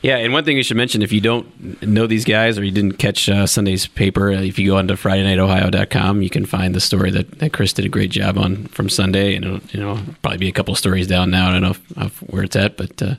Yeah, 0.00 0.16
and 0.16 0.32
one 0.32 0.46
thing 0.46 0.56
you 0.56 0.62
should 0.62 0.78
mention 0.78 1.02
if 1.02 1.12
you 1.12 1.20
don't 1.20 1.82
know 1.82 2.06
these 2.06 2.24
guys 2.24 2.58
or 2.58 2.64
you 2.64 2.70
didn't 2.70 2.94
catch 2.94 3.28
uh, 3.28 3.46
Sunday's 3.46 3.86
paper, 3.86 4.30
uh, 4.32 4.40
if 4.40 4.58
you 4.58 4.70
go 4.70 4.78
onto 4.78 4.94
FridayNightOhio.com, 4.94 6.22
you 6.22 6.30
can 6.30 6.46
find 6.46 6.74
the 6.74 6.80
story 6.80 7.10
that, 7.10 7.38
that 7.40 7.52
Chris 7.52 7.74
did 7.74 7.84
a 7.84 7.90
great 7.90 8.10
job 8.10 8.38
on 8.38 8.64
from 8.68 8.88
Sunday, 8.88 9.34
and 9.36 9.44
you 9.74 9.80
know 9.80 10.02
probably 10.22 10.38
be 10.38 10.48
a 10.48 10.52
couple 10.52 10.74
stories 10.74 11.06
down 11.06 11.30
now. 11.30 11.50
I 11.50 11.52
don't 11.52 11.62
know 11.62 11.70
if, 11.70 11.98
if 11.98 12.18
where 12.22 12.44
it's 12.44 12.56
at, 12.56 12.78
but 12.78 13.02
uh, 13.02 13.16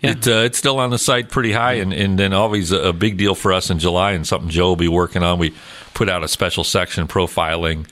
yeah. 0.00 0.12
It, 0.12 0.28
uh, 0.28 0.30
it's 0.44 0.58
still 0.58 0.78
on 0.78 0.90
the 0.90 0.98
site 0.98 1.28
pretty 1.28 1.52
high, 1.52 1.74
and, 1.74 1.92
and 1.92 2.18
then 2.18 2.32
always 2.32 2.72
a, 2.72 2.92
big 2.92 3.16
deal 3.16 3.34
for 3.34 3.52
us 3.52 3.70
in 3.70 3.78
July, 3.78 4.12
and 4.12 4.26
something 4.26 4.50
Joe 4.50 4.68
will 4.68 4.76
be 4.76 4.88
working 4.88 5.22
on. 5.22 5.38
We 5.38 5.54
put 5.94 6.08
out 6.08 6.24
a 6.24 6.28
special 6.28 6.64
section 6.64 7.06
profiling 7.06 7.86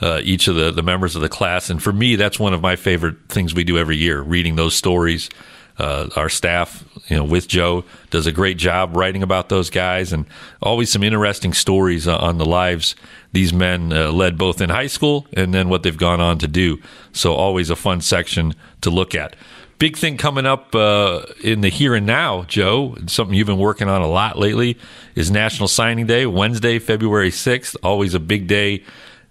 uh, 0.00 0.20
each 0.24 0.48
of 0.48 0.56
the, 0.56 0.72
the 0.72 0.82
members 0.82 1.14
of 1.14 1.22
the 1.22 1.28
class, 1.28 1.70
and 1.70 1.82
for 1.82 1.92
me, 1.92 2.16
that's 2.16 2.38
one 2.38 2.52
of 2.52 2.60
my 2.60 2.76
favorite 2.76 3.16
things 3.28 3.54
we 3.54 3.64
do 3.64 3.78
every 3.78 3.96
year. 3.96 4.20
Reading 4.20 4.56
those 4.56 4.74
stories, 4.74 5.30
uh, 5.78 6.08
our 6.16 6.28
staff, 6.28 6.84
you 7.08 7.16
know, 7.16 7.24
with 7.24 7.46
Joe, 7.46 7.84
does 8.10 8.26
a 8.26 8.32
great 8.32 8.56
job 8.56 8.96
writing 8.96 9.22
about 9.22 9.48
those 9.48 9.70
guys, 9.70 10.12
and 10.12 10.26
always 10.60 10.90
some 10.90 11.04
interesting 11.04 11.52
stories 11.52 12.08
on 12.08 12.38
the 12.38 12.46
lives 12.46 12.96
these 13.32 13.52
men 13.52 13.92
uh, 13.92 14.12
led 14.12 14.36
both 14.36 14.60
in 14.60 14.68
high 14.68 14.86
school 14.86 15.26
and 15.32 15.54
then 15.54 15.68
what 15.68 15.82
they've 15.82 15.96
gone 15.96 16.20
on 16.20 16.38
to 16.38 16.46
do. 16.46 16.80
So 17.12 17.34
always 17.34 17.70
a 17.70 17.76
fun 17.76 18.00
section 18.02 18.54
to 18.82 18.90
look 18.90 19.14
at 19.14 19.36
big 19.82 19.96
thing 19.96 20.16
coming 20.16 20.46
up 20.46 20.76
uh, 20.76 21.24
in 21.42 21.60
the 21.60 21.68
here 21.68 21.96
and 21.96 22.06
now, 22.06 22.44
Joe. 22.44 22.94
Something 23.08 23.34
you've 23.34 23.48
been 23.48 23.58
working 23.58 23.88
on 23.88 24.00
a 24.00 24.06
lot 24.06 24.38
lately 24.38 24.78
is 25.16 25.28
National 25.28 25.66
Signing 25.66 26.06
Day, 26.06 26.24
Wednesday, 26.24 26.78
February 26.78 27.32
sixth. 27.32 27.76
Always 27.82 28.14
a 28.14 28.20
big 28.20 28.46
day 28.46 28.84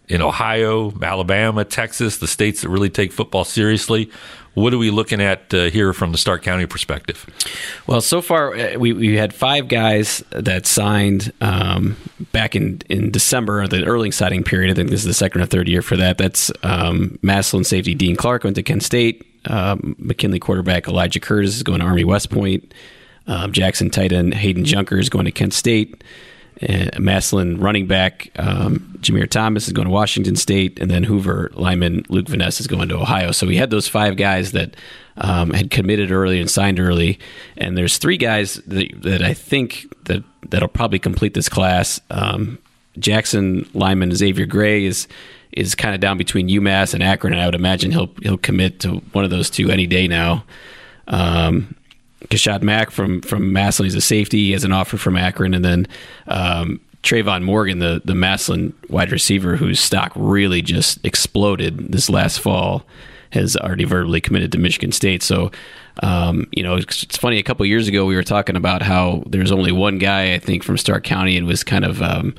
in 0.10 0.22
Ohio, 0.22 0.92
Alabama, 1.02 1.64
Texas, 1.64 2.18
the 2.18 2.28
states 2.28 2.64
that 2.64 2.70
really 2.70 2.90
take 2.90 3.14
football 3.14 3.46
seriously. 3.46 4.12
What 4.54 4.74
are 4.74 4.78
we 4.78 4.92
looking 4.92 5.22
at 5.22 5.54
uh, 5.54 5.70
here 5.70 5.94
from 5.94 6.12
the 6.12 6.18
Stark 6.18 6.44
County 6.44 6.66
perspective? 6.66 7.26
Well, 7.88 8.02
so 8.02 8.22
far 8.22 8.54
uh, 8.54 8.78
we, 8.78 8.92
we 8.92 9.16
had 9.16 9.34
five 9.34 9.70
guys 9.70 10.22
that 10.32 10.66
signed 10.66 11.32
um, 11.40 11.96
back 12.34 12.58
in, 12.58 12.82
in 12.90 13.10
December, 13.10 13.66
the 13.68 13.86
early 13.86 14.12
signing 14.12 14.44
period. 14.44 14.70
I 14.70 14.74
think 14.74 14.90
this 14.90 15.00
is 15.00 15.06
the 15.06 15.14
second 15.14 15.40
or 15.40 15.46
third 15.46 15.70
year 15.70 15.82
for 15.82 15.96
that. 15.96 16.18
That's 16.18 16.52
um, 16.62 17.20
Massillon 17.22 17.64
safety 17.64 17.96
Dean 17.96 18.18
Clark 18.18 18.44
went 18.44 18.58
to 18.58 18.64
Kent 18.64 18.84
State. 18.84 19.26
Um, 19.46 19.96
McKinley 19.98 20.40
quarterback 20.40 20.88
Elijah 20.88 21.20
Curtis 21.20 21.56
is 21.56 21.64
going 21.64 21.80
to 21.80 21.86
Army 21.86 22.04
West 22.04 22.30
Point. 22.30 22.74
Um, 23.28 23.52
Jackson 23.52 23.90
tight 23.90 24.12
end 24.12 24.34
Hayden 24.34 24.66
Junker 24.66 24.98
is 24.98 25.10
going 25.10 25.26
to 25.26 25.32
Kent 25.32 25.54
State. 25.54 26.04
Uh, 26.62 26.90
Massillon 27.00 27.60
running 27.60 27.88
back 27.88 28.30
um, 28.38 28.96
Jameer 29.00 29.28
Thomas 29.28 29.68
is 29.68 29.74
going 29.74 29.88
to 29.88 29.92
Washington 29.92 30.36
State, 30.36 30.80
and 30.80 30.92
then 30.92 31.04
Hoover 31.04 31.50
lineman 31.54 32.06
Luke 32.10 32.28
Vaness 32.28 32.60
is 32.60 32.68
going 32.68 32.90
to 32.90 32.98
Ohio. 32.98 33.32
So 33.32 33.48
we 33.48 33.58
had 33.58 33.72
those 33.72 33.88
five 33.88 34.16
guys 34.16 34.52
that 34.52 34.76
um, 35.18 35.52
had 35.52 35.72
committed 35.72 36.12
early 36.12 36.40
and 36.40 36.52
signed 36.52 36.80
early, 36.80 37.20
and 37.58 37.78
there's 37.78 37.98
three 37.98 38.18
guys 38.18 38.56
that, 38.68 39.02
that 39.02 39.24
I 39.24 39.34
think 39.34 39.88
that 40.06 40.24
that'll 40.50 40.68
probably 40.68 41.00
complete 41.00 41.34
this 41.34 41.50
class. 41.50 42.00
Um, 42.12 42.60
Jackson 43.00 43.70
lineman 43.74 44.14
Xavier 44.14 44.46
Gray 44.46 44.86
is 44.86 45.08
is 45.52 45.76
kind 45.76 45.94
of 45.94 46.00
down 46.02 46.18
between 46.18 46.48
UMass 46.48 46.94
and 46.94 47.04
Akron, 47.04 47.34
and 47.34 47.42
I 47.42 47.46
would 47.46 47.56
imagine 47.56 47.92
he'll 47.92 48.12
he'll 48.22 48.38
commit 48.38 48.80
to 48.82 48.98
one 49.12 49.24
of 49.24 49.30
those 49.30 49.50
two 49.50 49.70
any 49.70 49.88
day 49.88 50.08
now. 50.08 50.44
Um, 51.08 51.76
Kashad 52.28 52.62
Mack 52.62 52.92
from 52.92 53.22
from 53.22 53.52
Massillon, 53.52 53.86
he's 53.86 53.96
a 53.96 54.02
safety. 54.02 54.52
Has 54.54 54.64
an 54.64 54.72
offer 54.72 54.98
from 54.98 55.18
Akron, 55.18 55.54
and 55.54 55.66
then 55.66 55.88
um, 56.28 56.80
Trayvon 57.04 57.44
Morgan, 57.44 57.80
the 57.80 58.02
the 58.06 58.14
Massillon 58.14 58.74
wide 58.90 59.12
receiver, 59.12 59.56
whose 59.56 59.80
stock 59.80 60.12
really 60.16 60.62
just 60.62 61.04
exploded 61.06 61.92
this 61.92 62.10
last 62.10 62.40
fall, 62.40 62.86
has 63.32 63.58
already 63.58 63.84
verbally 63.84 64.22
committed 64.22 64.52
to 64.54 64.58
Michigan 64.58 64.92
State. 64.92 65.24
So. 65.24 65.52
Um, 66.04 66.48
you 66.54 66.64
know, 66.64 66.78
it's, 66.78 67.04
it's, 67.04 67.18
funny. 67.18 67.38
A 67.38 67.44
couple 67.44 67.66
years 67.66 67.90
ago, 67.90 68.06
we 68.06 68.16
were 68.16 68.24
talking 68.24 68.56
about 68.56 68.82
how 68.82 69.24
there's 69.28 69.52
only 69.52 69.74
one 69.74 69.98
guy, 69.98 70.34
I 70.34 70.40
think, 70.40 70.64
from 70.64 70.78
Stark 70.78 71.04
County, 71.04 71.36
and 71.36 71.46
was 71.46 71.66
kind 71.66 71.84
of 71.84 72.02
um, 72.02 72.34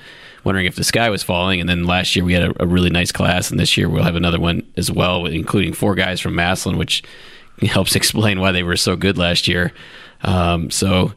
wondering 0.44 0.66
if 0.66 0.76
the 0.76 0.84
sky 0.84 1.10
was 1.10 1.22
falling. 1.22 1.60
And 1.60 1.68
then 1.68 1.84
last 1.84 2.16
year 2.16 2.24
we 2.24 2.34
had 2.34 2.42
a, 2.42 2.62
a, 2.62 2.66
really 2.66 2.90
nice 2.90 3.12
class, 3.12 3.50
and 3.50 3.58
this 3.58 3.76
year 3.76 3.88
we'll 3.88 4.04
have 4.04 4.16
another 4.16 4.40
one 4.40 4.66
as 4.76 4.90
well, 4.90 5.26
including 5.26 5.72
four 5.72 5.94
guys 5.94 6.20
from 6.20 6.34
Massillon, 6.34 6.78
which 6.78 7.02
helps 7.62 7.96
explain 7.96 8.40
why 8.40 8.52
they 8.52 8.62
were 8.62 8.76
so 8.76 8.96
good 8.96 9.18
last 9.18 9.48
year. 9.48 9.72
Um, 10.22 10.70
so 10.70 11.12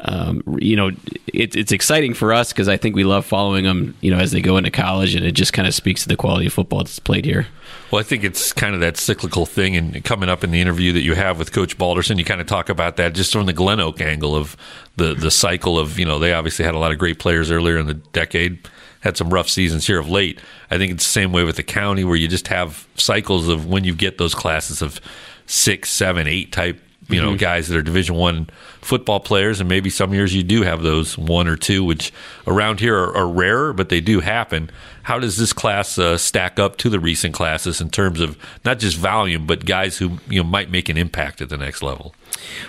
um, 0.00 0.42
you 0.58 0.76
know, 0.76 0.90
it, 1.32 1.56
it's 1.56 1.72
exciting 1.72 2.12
for 2.12 2.32
us 2.32 2.52
because 2.52 2.68
I 2.68 2.76
think 2.76 2.94
we 2.94 3.04
love 3.04 3.24
following 3.24 3.64
them, 3.64 3.96
you 4.00 4.10
know, 4.10 4.18
as 4.18 4.30
they 4.30 4.42
go 4.42 4.56
into 4.58 4.70
college, 4.70 5.14
and 5.14 5.24
it 5.24 5.32
just 5.32 5.52
kind 5.52 5.66
of 5.66 5.74
speaks 5.74 6.02
to 6.02 6.08
the 6.08 6.16
quality 6.16 6.46
of 6.46 6.52
football 6.52 6.80
that's 6.80 6.98
played 6.98 7.24
here. 7.24 7.46
Well, 7.90 8.00
I 8.00 8.02
think 8.02 8.22
it's 8.22 8.52
kind 8.52 8.74
of 8.74 8.80
that 8.80 8.98
cyclical 8.98 9.46
thing, 9.46 9.74
and 9.74 10.04
coming 10.04 10.28
up 10.28 10.44
in 10.44 10.50
the 10.50 10.60
interview 10.60 10.92
that 10.92 11.00
you 11.00 11.14
have 11.14 11.38
with 11.38 11.52
Coach 11.52 11.78
Balderson, 11.78 12.18
you 12.18 12.24
kind 12.24 12.40
of 12.40 12.46
talk 12.46 12.68
about 12.68 12.96
that 12.96 13.14
just 13.14 13.32
from 13.32 13.46
the 13.46 13.52
Glen 13.54 13.80
Oak 13.80 14.00
angle 14.00 14.34
of 14.34 14.56
the 14.96 15.14
the 15.14 15.30
cycle 15.30 15.78
of 15.78 15.98
you 15.98 16.04
know 16.04 16.18
they 16.18 16.32
obviously 16.32 16.64
had 16.64 16.74
a 16.74 16.78
lot 16.78 16.92
of 16.92 16.98
great 16.98 17.18
players 17.18 17.50
earlier 17.50 17.78
in 17.78 17.86
the 17.86 17.94
decade, 17.94 18.68
had 19.00 19.16
some 19.16 19.30
rough 19.30 19.48
seasons 19.48 19.86
here 19.86 19.98
of 19.98 20.10
late. 20.10 20.40
I 20.70 20.76
think 20.76 20.92
it's 20.92 21.04
the 21.04 21.10
same 21.10 21.32
way 21.32 21.44
with 21.44 21.56
the 21.56 21.62
county 21.62 22.04
where 22.04 22.16
you 22.16 22.28
just 22.28 22.48
have 22.48 22.86
cycles 22.96 23.48
of 23.48 23.66
when 23.66 23.84
you 23.84 23.94
get 23.94 24.18
those 24.18 24.34
classes 24.34 24.82
of 24.82 25.00
six, 25.46 25.90
seven, 25.90 26.26
eight 26.26 26.52
type 26.52 26.80
you 27.08 27.20
know, 27.20 27.30
mm-hmm. 27.30 27.36
guys 27.36 27.68
that 27.68 27.76
are 27.76 27.82
Division 27.82 28.16
One 28.16 28.48
football 28.80 29.20
players, 29.20 29.60
and 29.60 29.68
maybe 29.68 29.90
some 29.90 30.12
years 30.12 30.34
you 30.34 30.42
do 30.42 30.62
have 30.62 30.82
those 30.82 31.16
one 31.16 31.48
or 31.48 31.56
two, 31.56 31.84
which 31.84 32.12
around 32.46 32.80
here 32.80 32.96
are, 32.96 33.16
are 33.16 33.28
rarer, 33.28 33.72
but 33.72 33.88
they 33.88 34.00
do 34.00 34.20
happen. 34.20 34.70
How 35.02 35.18
does 35.18 35.36
this 35.36 35.52
class 35.52 35.98
uh, 35.98 36.18
stack 36.18 36.58
up 36.58 36.76
to 36.78 36.88
the 36.88 36.98
recent 36.98 37.34
classes 37.34 37.80
in 37.80 37.90
terms 37.90 38.20
of 38.20 38.36
not 38.64 38.78
just 38.78 38.96
volume, 38.96 39.46
but 39.46 39.64
guys 39.64 39.98
who 39.98 40.18
you 40.28 40.42
know 40.42 40.48
might 40.48 40.70
make 40.70 40.88
an 40.88 40.96
impact 40.96 41.40
at 41.40 41.48
the 41.48 41.56
next 41.56 41.82
level? 41.82 42.14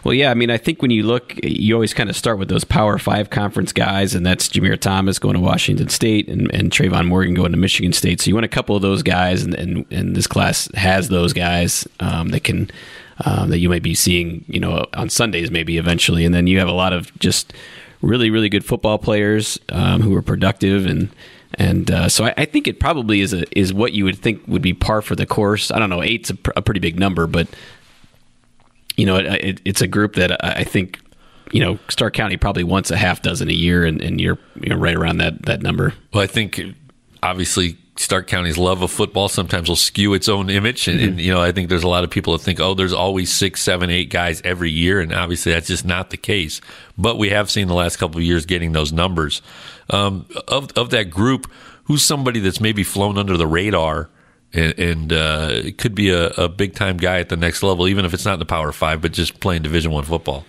Well, 0.04 0.14
yeah, 0.14 0.32
I 0.32 0.34
mean, 0.34 0.50
I 0.50 0.58
think 0.58 0.82
when 0.82 0.92
you 0.92 1.04
look, 1.04 1.34
you 1.44 1.74
always 1.74 1.94
kind 1.94 2.10
of 2.10 2.16
start 2.16 2.40
with 2.40 2.50
those 2.50 2.64
Power 2.64 2.98
Five 2.98 3.30
conference 3.30 3.72
guys, 3.72 4.16
and 4.16 4.26
that's 4.26 4.50
Jameer 4.50 4.80
Thomas 4.80 5.20
going 5.20 5.36
to 5.36 5.40
Washington 5.40 5.90
State 5.90 6.28
and, 6.30 6.54
and 6.54 6.72
Trayvon 6.72 7.08
Morgan 7.08 7.34
going 7.34 7.52
to 7.52 7.58
Michigan 7.58 7.94
State. 7.94 8.22
So 8.22 8.30
you 8.30 8.36
want 8.36 8.46
a 8.46 8.50
couple 8.50 8.76
of 8.76 8.82
those 8.82 9.04
guys, 9.04 9.44
and, 9.44 9.54
and, 9.56 9.86
and 9.92 10.16
this 10.16 10.28
class 10.28 10.70
has 10.76 11.10
those 11.10 11.34
guys 11.34 11.88
um, 12.00 12.30
that 12.30 12.44
can 12.44 12.70
um, 13.26 13.50
that 13.50 13.60
you 13.60 13.70
might 13.70 13.84
be 13.84 13.96
seeing, 13.96 14.46
you 14.48 14.60
know, 14.60 14.86
on 14.94 15.10
Sundays 15.10 15.50
maybe 15.50 15.78
eventually, 15.78 16.24
and 16.26 16.34
then 16.34 16.48
you 16.48 16.60
have 16.60 16.68
a 16.68 16.74
lot 16.74 16.94
of 16.94 17.18
just 17.20 17.54
really, 18.02 18.30
really 18.30 18.50
good 18.50 18.64
football 18.64 18.98
players 18.98 19.60
um, 19.70 20.02
who 20.02 20.16
are 20.16 20.22
productive 20.22 20.86
and. 20.86 21.10
And 21.54 21.90
uh, 21.90 22.10
so 22.10 22.26
I, 22.26 22.34
I, 22.38 22.46
think 22.46 22.68
it 22.68 22.78
probably 22.78 23.22
is 23.22 23.32
a, 23.34 23.46
is 23.58 23.74
what 23.74 23.94
you 23.94 24.04
would 24.04 24.20
think 24.20 24.46
would 24.48 24.62
be 24.62 24.74
par 24.74 25.02
for 25.02 25.16
the 25.16 25.26
course. 25.26 25.72
I 25.72 25.80
don't 25.80 25.90
know, 25.90 26.04
eight's 26.04 26.30
a, 26.30 26.36
pr- 26.36 26.52
a 26.58 26.62
pretty 26.62 26.82
big 26.82 27.00
number, 27.00 27.26
but 27.26 27.48
you 28.98 29.06
know, 29.06 29.18
it, 29.18 29.26
it, 29.26 29.62
it's 29.64 29.82
a 29.82 29.88
group 29.88 30.16
that 30.16 30.44
I 30.44 30.64
think 30.64 31.00
you 31.52 31.62
know 31.62 31.80
Stark 31.90 32.14
County 32.14 32.36
probably 32.38 32.64
wants 32.64 32.92
a 32.92 32.98
half 32.98 33.22
dozen 33.22 33.50
a 33.50 33.54
year, 33.54 33.86
and, 33.86 34.02
and 34.02 34.20
you're 34.20 34.38
you 34.60 34.70
know 34.70 34.76
right 34.76 34.96
around 34.96 35.18
that 35.18 35.46
that 35.46 35.62
number. 35.62 35.94
Well, 36.14 36.24
I 36.24 36.28
think 36.28 36.62
obviously 37.24 37.78
Stark 38.00 38.28
County's 38.28 38.58
love 38.58 38.82
of 38.82 38.92
football 38.92 39.28
sometimes 39.28 39.70
will 39.70 39.76
skew 39.76 40.14
its 40.14 40.30
own 40.30 40.50
image. 40.50 40.88
And, 40.88 41.00
mm-hmm. 41.00 41.10
and, 41.10 41.22
you 41.22 41.34
know, 41.34 41.42
I 41.42 41.52
think 41.52 41.70
there's 41.70 41.84
a 41.84 41.88
lot 41.88 42.04
of 42.04 42.10
people 42.10 42.34
that 42.34 42.44
think, 42.44 42.60
oh, 42.60 42.74
there's 42.74 42.94
always 42.94 43.32
six, 43.34 43.62
seven, 43.62 43.90
eight 43.90 44.10
guys 44.10 44.42
every 44.44 44.70
year. 44.70 45.00
And 45.02 45.14
obviously 45.14 45.52
that's 45.52 45.68
just 45.68 45.86
not 45.86 46.10
the 46.10 46.18
case. 46.18 46.62
But 46.98 47.18
we 47.18 47.30
have 47.30 47.50
seen 47.50 47.68
the 47.68 47.74
last 47.74 47.98
couple 47.98 48.18
of 48.18 48.24
years 48.24 48.46
getting 48.46 48.72
those 48.72 48.94
numbers. 48.94 49.42
Um, 49.90 50.26
of, 50.48 50.72
of 50.78 50.92
that 50.92 51.10
group, 51.10 51.50
who's 51.86 52.04
somebody 52.04 52.40
that's 52.40 52.62
maybe 52.62 52.84
flown 52.84 53.18
under 53.18 53.38
the 53.38 53.48
radar 53.48 54.10
and, 54.54 54.80
and 54.80 55.14
uh, 55.14 55.62
could 55.78 55.96
be 55.96 56.10
a, 56.10 56.28
a 56.30 56.50
big 56.50 56.74
time 56.74 56.98
guy 56.98 57.20
at 57.20 57.30
the 57.30 57.38
next 57.38 57.64
level, 57.64 57.88
even 57.88 58.06
if 58.06 58.14
it's 58.14 58.26
not 58.26 58.34
in 58.34 58.40
the 58.40 58.46
Power 58.46 58.72
Five, 58.72 59.02
but 59.02 59.12
just 59.12 59.40
playing 59.40 59.62
Division 59.62 59.92
One 59.92 60.04
football? 60.04 60.46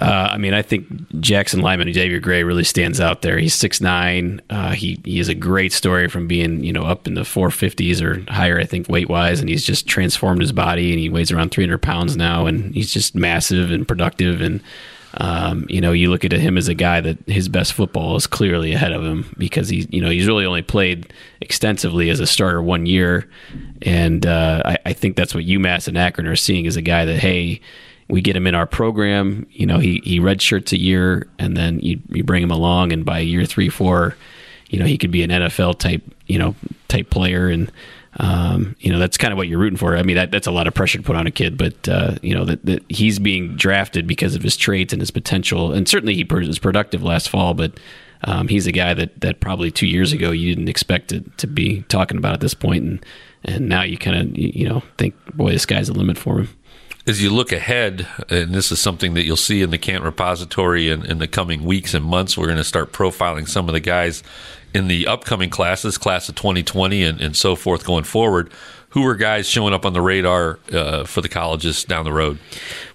Uh, 0.00 0.30
I 0.32 0.38
mean, 0.38 0.54
I 0.54 0.62
think 0.62 0.86
Jackson 1.20 1.60
lineman, 1.60 1.92
Xavier 1.92 2.18
Gray, 2.18 2.42
really 2.42 2.64
stands 2.64 3.00
out 3.00 3.22
there. 3.22 3.38
He's 3.38 3.54
six 3.54 3.80
nine. 3.80 4.40
Uh, 4.50 4.72
he 4.72 5.00
he 5.04 5.18
has 5.18 5.28
a 5.28 5.34
great 5.34 5.72
story 5.72 6.08
from 6.08 6.26
being 6.26 6.64
you 6.64 6.72
know 6.72 6.84
up 6.84 7.06
in 7.06 7.14
the 7.14 7.24
four 7.24 7.50
fifties 7.50 8.02
or 8.02 8.24
higher, 8.28 8.58
I 8.58 8.64
think 8.64 8.88
weight 8.88 9.08
wise, 9.08 9.40
and 9.40 9.48
he's 9.48 9.64
just 9.64 9.86
transformed 9.86 10.40
his 10.40 10.52
body, 10.52 10.90
and 10.90 10.98
he 10.98 11.08
weighs 11.08 11.30
around 11.30 11.50
three 11.50 11.64
hundred 11.64 11.82
pounds 11.82 12.16
now, 12.16 12.46
and 12.46 12.74
he's 12.74 12.92
just 12.92 13.14
massive 13.14 13.70
and 13.70 13.86
productive, 13.86 14.40
and 14.40 14.60
um, 15.18 15.66
you 15.68 15.80
know, 15.80 15.92
you 15.92 16.10
look 16.10 16.24
at 16.24 16.32
him 16.32 16.58
as 16.58 16.68
a 16.68 16.74
guy 16.74 17.00
that 17.00 17.18
his 17.26 17.48
best 17.48 17.72
football 17.72 18.16
is 18.16 18.26
clearly 18.26 18.72
ahead 18.72 18.92
of 18.92 19.02
him 19.02 19.32
because 19.38 19.68
he, 19.68 19.86
you 19.90 20.00
know, 20.00 20.10
he's 20.10 20.26
really 20.26 20.44
only 20.44 20.62
played 20.62 21.12
extensively 21.40 22.10
as 22.10 22.20
a 22.20 22.26
starter 22.26 22.62
one 22.62 22.86
year, 22.86 23.28
and 23.82 24.26
uh, 24.26 24.62
I, 24.64 24.78
I 24.86 24.92
think 24.92 25.16
that's 25.16 25.34
what 25.34 25.44
UMass 25.44 25.88
and 25.88 25.96
Akron 25.96 26.26
are 26.26 26.36
seeing 26.36 26.66
as 26.66 26.76
a 26.76 26.82
guy 26.82 27.04
that 27.04 27.18
hey 27.18 27.60
we 28.08 28.20
get 28.20 28.36
him 28.36 28.46
in 28.46 28.54
our 28.54 28.66
program. 28.66 29.46
You 29.50 29.66
know, 29.66 29.78
he 29.78 30.00
he 30.04 30.20
redshirts 30.20 30.72
a 30.72 30.78
year, 30.78 31.28
and 31.38 31.56
then 31.56 31.80
you 31.80 32.00
you 32.10 32.24
bring 32.24 32.42
him 32.42 32.50
along, 32.50 32.92
and 32.92 33.04
by 33.04 33.20
year 33.20 33.44
three, 33.44 33.68
four, 33.68 34.16
you 34.68 34.78
know, 34.78 34.86
he 34.86 34.98
could 34.98 35.10
be 35.10 35.22
an 35.22 35.30
NFL 35.30 35.78
type, 35.78 36.02
you 36.26 36.38
know, 36.38 36.54
type 36.88 37.10
player, 37.10 37.48
and 37.48 37.70
um, 38.18 38.76
you 38.78 38.92
know, 38.92 38.98
that's 38.98 39.16
kind 39.16 39.32
of 39.32 39.36
what 39.36 39.48
you're 39.48 39.58
rooting 39.58 39.76
for. 39.76 39.96
I 39.96 40.02
mean, 40.02 40.16
that, 40.16 40.30
that's 40.30 40.46
a 40.46 40.52
lot 40.52 40.66
of 40.66 40.74
pressure 40.74 40.98
to 40.98 41.04
put 41.04 41.16
on 41.16 41.26
a 41.26 41.30
kid, 41.30 41.56
but 41.58 41.88
uh, 41.88 42.16
you 42.22 42.34
know 42.34 42.44
that, 42.44 42.64
that 42.66 42.84
he's 42.88 43.18
being 43.18 43.56
drafted 43.56 44.06
because 44.06 44.34
of 44.34 44.42
his 44.42 44.56
traits 44.56 44.92
and 44.92 45.02
his 45.02 45.10
potential, 45.10 45.72
and 45.72 45.88
certainly 45.88 46.14
he 46.14 46.24
was 46.24 46.58
productive 46.58 47.02
last 47.02 47.28
fall, 47.28 47.54
but. 47.54 47.78
Um, 48.26 48.48
he's 48.48 48.66
a 48.66 48.72
guy 48.72 48.94
that, 48.94 49.20
that 49.20 49.40
probably 49.40 49.70
two 49.70 49.86
years 49.86 50.14
ago 50.14 50.30
you 50.30 50.54
didn't 50.54 50.70
expect 50.70 51.08
to, 51.08 51.20
to 51.36 51.46
be 51.46 51.82
talking 51.88 52.16
about 52.16 52.32
at 52.32 52.40
this 52.40 52.54
point, 52.54 52.82
and 52.82 53.06
and 53.44 53.68
now 53.68 53.82
you 53.82 53.98
kind 53.98 54.16
of 54.16 54.38
you 54.38 54.66
know 54.66 54.82
think, 54.96 55.14
boy, 55.36 55.50
this 55.50 55.66
guy's 55.66 55.88
the 55.88 55.92
limit 55.92 56.16
for 56.16 56.38
him 56.38 56.48
as 57.06 57.22
you 57.22 57.30
look 57.30 57.52
ahead, 57.52 58.06
and 58.30 58.54
this 58.54 58.72
is 58.72 58.80
something 58.80 59.14
that 59.14 59.24
you'll 59.24 59.36
see 59.36 59.62
in 59.62 59.70
the 59.70 59.78
Canton 59.78 60.04
repository 60.04 60.88
in, 60.88 61.04
in 61.04 61.18
the 61.18 61.28
coming 61.28 61.64
weeks 61.64 61.92
and 61.92 62.04
months, 62.04 62.36
we're 62.36 62.46
going 62.46 62.56
to 62.56 62.64
start 62.64 62.92
profiling 62.92 63.46
some 63.46 63.68
of 63.68 63.74
the 63.74 63.80
guys 63.80 64.22
in 64.72 64.88
the 64.88 65.06
upcoming 65.06 65.50
classes, 65.50 65.98
class 65.98 66.28
of 66.28 66.34
2020 66.34 67.04
and, 67.04 67.20
and 67.20 67.36
so 67.36 67.54
forth 67.54 67.84
going 67.84 68.04
forward 68.04 68.50
who 68.94 69.04
are 69.04 69.16
guys 69.16 69.48
showing 69.48 69.74
up 69.74 69.84
on 69.84 69.92
the 69.92 70.00
radar 70.00 70.60
uh, 70.72 71.02
for 71.02 71.20
the 71.20 71.28
colleges 71.28 71.82
down 71.82 72.04
the 72.04 72.12
road? 72.12 72.38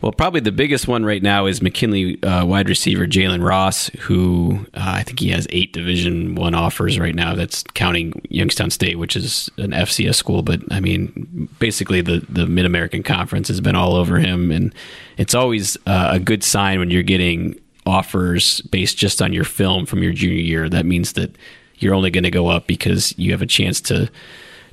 Well, 0.01 0.13
probably 0.13 0.39
the 0.39 0.51
biggest 0.51 0.87
one 0.87 1.03
right 1.03 1.21
now 1.21 1.45
is 1.45 1.61
McKinley 1.61 2.23
uh, 2.23 2.45
wide 2.45 2.69
receiver 2.69 3.05
Jalen 3.05 3.45
Ross, 3.45 3.87
who 3.99 4.65
uh, 4.75 4.93
I 4.95 5.03
think 5.03 5.19
he 5.19 5.29
has 5.31 5.45
eight 5.49 5.73
Division 5.73 6.35
One 6.35 6.55
offers 6.55 6.97
right 6.97 7.13
now. 7.13 7.35
That's 7.35 7.63
counting 7.73 8.21
Youngstown 8.29 8.69
State, 8.69 8.97
which 8.97 9.17
is 9.17 9.51
an 9.57 9.71
FCS 9.71 10.15
school. 10.15 10.41
But 10.41 10.61
I 10.71 10.79
mean, 10.79 11.49
basically 11.59 11.99
the 11.99 12.25
the 12.29 12.47
Mid 12.47 12.65
American 12.65 13.03
Conference 13.03 13.49
has 13.49 13.59
been 13.59 13.75
all 13.75 13.95
over 13.95 14.19
him, 14.19 14.51
and 14.51 14.73
it's 15.17 15.35
always 15.35 15.75
uh, 15.85 16.11
a 16.13 16.19
good 16.19 16.45
sign 16.45 16.79
when 16.79 16.91
you're 16.91 17.03
getting 17.03 17.59
offers 17.85 18.61
based 18.61 18.97
just 18.97 19.21
on 19.21 19.33
your 19.33 19.43
film 19.43 19.85
from 19.85 20.01
your 20.01 20.13
junior 20.13 20.39
year. 20.39 20.69
That 20.69 20.85
means 20.85 21.11
that 21.13 21.35
you're 21.79 21.93
only 21.93 22.09
going 22.09 22.23
to 22.23 22.31
go 22.31 22.47
up 22.47 22.67
because 22.67 23.13
you 23.17 23.33
have 23.33 23.41
a 23.41 23.45
chance 23.45 23.81
to 23.81 24.09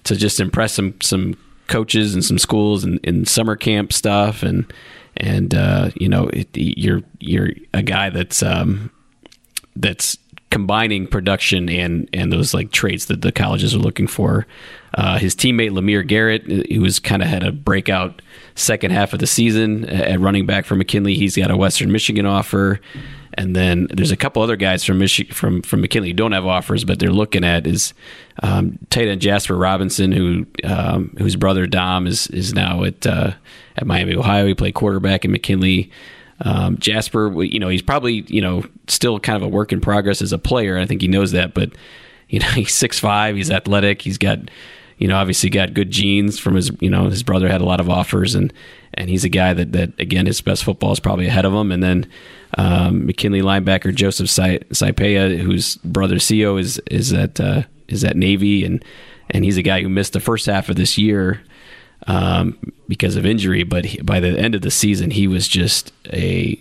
to 0.06 0.16
just 0.16 0.40
impress 0.40 0.72
some 0.72 0.94
some 1.02 1.36
coaches 1.66 2.14
and 2.14 2.24
some 2.24 2.38
schools 2.38 2.84
and, 2.84 3.00
and 3.04 3.28
summer 3.28 3.56
camp 3.56 3.92
stuff 3.92 4.42
and 4.42 4.72
and 5.16 5.54
uh, 5.54 5.90
you 5.96 6.08
know 6.08 6.28
it, 6.28 6.48
you're 6.54 7.02
you're 7.20 7.50
a 7.74 7.82
guy 7.82 8.10
that's 8.10 8.42
um, 8.42 8.90
that's 9.74 10.18
combining 10.50 11.06
production 11.06 11.68
and 11.68 12.08
and 12.12 12.32
those 12.32 12.54
like 12.54 12.70
traits 12.70 13.06
that 13.06 13.22
the 13.22 13.32
colleges 13.32 13.74
are 13.74 13.78
looking 13.78 14.06
for. 14.06 14.46
Uh, 14.94 15.18
his 15.18 15.34
teammate 15.34 15.70
Lemire 15.70 16.06
Garrett, 16.06 16.70
who 16.70 16.80
was 16.80 16.98
kind 16.98 17.22
of 17.22 17.28
had 17.28 17.42
a 17.42 17.52
breakout 17.52 18.22
second 18.54 18.92
half 18.92 19.12
of 19.12 19.18
the 19.18 19.26
season 19.26 19.84
at 19.86 20.18
running 20.20 20.46
back 20.46 20.64
for 20.64 20.74
McKinley, 20.74 21.14
he's 21.14 21.36
got 21.36 21.50
a 21.50 21.56
Western 21.56 21.92
Michigan 21.92 22.24
offer. 22.24 22.80
And 23.38 23.54
then 23.54 23.88
there's 23.90 24.10
a 24.10 24.16
couple 24.16 24.42
other 24.42 24.56
guys 24.56 24.84
from 24.84 24.98
Michi- 24.98 25.32
from 25.32 25.62
from 25.62 25.82
McKinley 25.82 26.08
who 26.08 26.14
don't 26.14 26.32
have 26.32 26.46
offers, 26.46 26.84
but 26.84 26.98
they're 26.98 27.12
looking 27.12 27.44
at 27.44 27.66
is 27.66 27.92
um, 28.42 28.78
tight 28.90 29.08
end 29.08 29.20
Jasper 29.20 29.56
Robinson, 29.56 30.12
who 30.12 30.46
um, 30.64 31.14
whose 31.18 31.36
brother 31.36 31.66
Dom 31.66 32.06
is 32.06 32.28
is 32.28 32.54
now 32.54 32.82
at 32.84 33.06
uh, 33.06 33.32
at 33.76 33.86
Miami, 33.86 34.14
Ohio. 34.14 34.46
He 34.46 34.54
played 34.54 34.74
quarterback 34.74 35.24
in 35.24 35.32
McKinley. 35.32 35.90
Um, 36.40 36.78
Jasper, 36.78 37.42
you 37.42 37.58
know, 37.58 37.68
he's 37.68 37.82
probably 37.82 38.24
you 38.28 38.40
know 38.40 38.64
still 38.88 39.20
kind 39.20 39.36
of 39.36 39.42
a 39.42 39.48
work 39.48 39.72
in 39.72 39.80
progress 39.80 40.22
as 40.22 40.32
a 40.32 40.38
player. 40.38 40.78
I 40.78 40.86
think 40.86 41.02
he 41.02 41.08
knows 41.08 41.32
that, 41.32 41.52
but 41.52 41.72
you 42.28 42.40
know, 42.40 42.46
he's 42.54 42.74
six 42.74 42.98
five. 42.98 43.36
He's 43.36 43.50
athletic. 43.50 44.02
He's 44.02 44.18
got 44.18 44.38
you 44.98 45.08
know, 45.08 45.16
obviously 45.16 45.50
got 45.50 45.74
good 45.74 45.90
genes 45.90 46.38
from 46.38 46.54
his, 46.54 46.70
you 46.80 46.88
know, 46.88 47.08
his 47.08 47.22
brother 47.22 47.48
had 47.48 47.60
a 47.60 47.64
lot 47.64 47.80
of 47.80 47.90
offers 47.90 48.34
and, 48.34 48.52
and 48.94 49.10
he's 49.10 49.24
a 49.24 49.28
guy 49.28 49.52
that, 49.52 49.72
that 49.72 49.98
again, 50.00 50.26
his 50.26 50.40
best 50.40 50.64
football 50.64 50.92
is 50.92 51.00
probably 51.00 51.26
ahead 51.26 51.44
of 51.44 51.52
him. 51.52 51.70
And 51.70 51.82
then, 51.82 52.06
um, 52.56 53.06
McKinley 53.06 53.42
linebacker 53.42 53.94
Joseph 53.94 54.28
Saipea, 54.28 55.38
whose 55.38 55.76
brother 55.76 56.16
Sio 56.16 56.58
is, 56.58 56.80
is 56.90 57.12
at, 57.12 57.38
uh, 57.38 57.62
is 57.88 58.04
at 58.04 58.16
Navy 58.16 58.64
and, 58.64 58.82
and 59.30 59.44
he's 59.44 59.58
a 59.58 59.62
guy 59.62 59.82
who 59.82 59.88
missed 59.88 60.14
the 60.14 60.20
first 60.20 60.46
half 60.46 60.68
of 60.70 60.76
this 60.76 60.96
year, 60.96 61.42
um, 62.06 62.56
because 62.88 63.16
of 63.16 63.26
injury. 63.26 63.64
But 63.64 63.84
he, 63.86 64.00
by 64.00 64.20
the 64.20 64.38
end 64.38 64.54
of 64.54 64.62
the 64.62 64.70
season, 64.70 65.10
he 65.10 65.26
was 65.26 65.46
just 65.48 65.92
a 66.12 66.58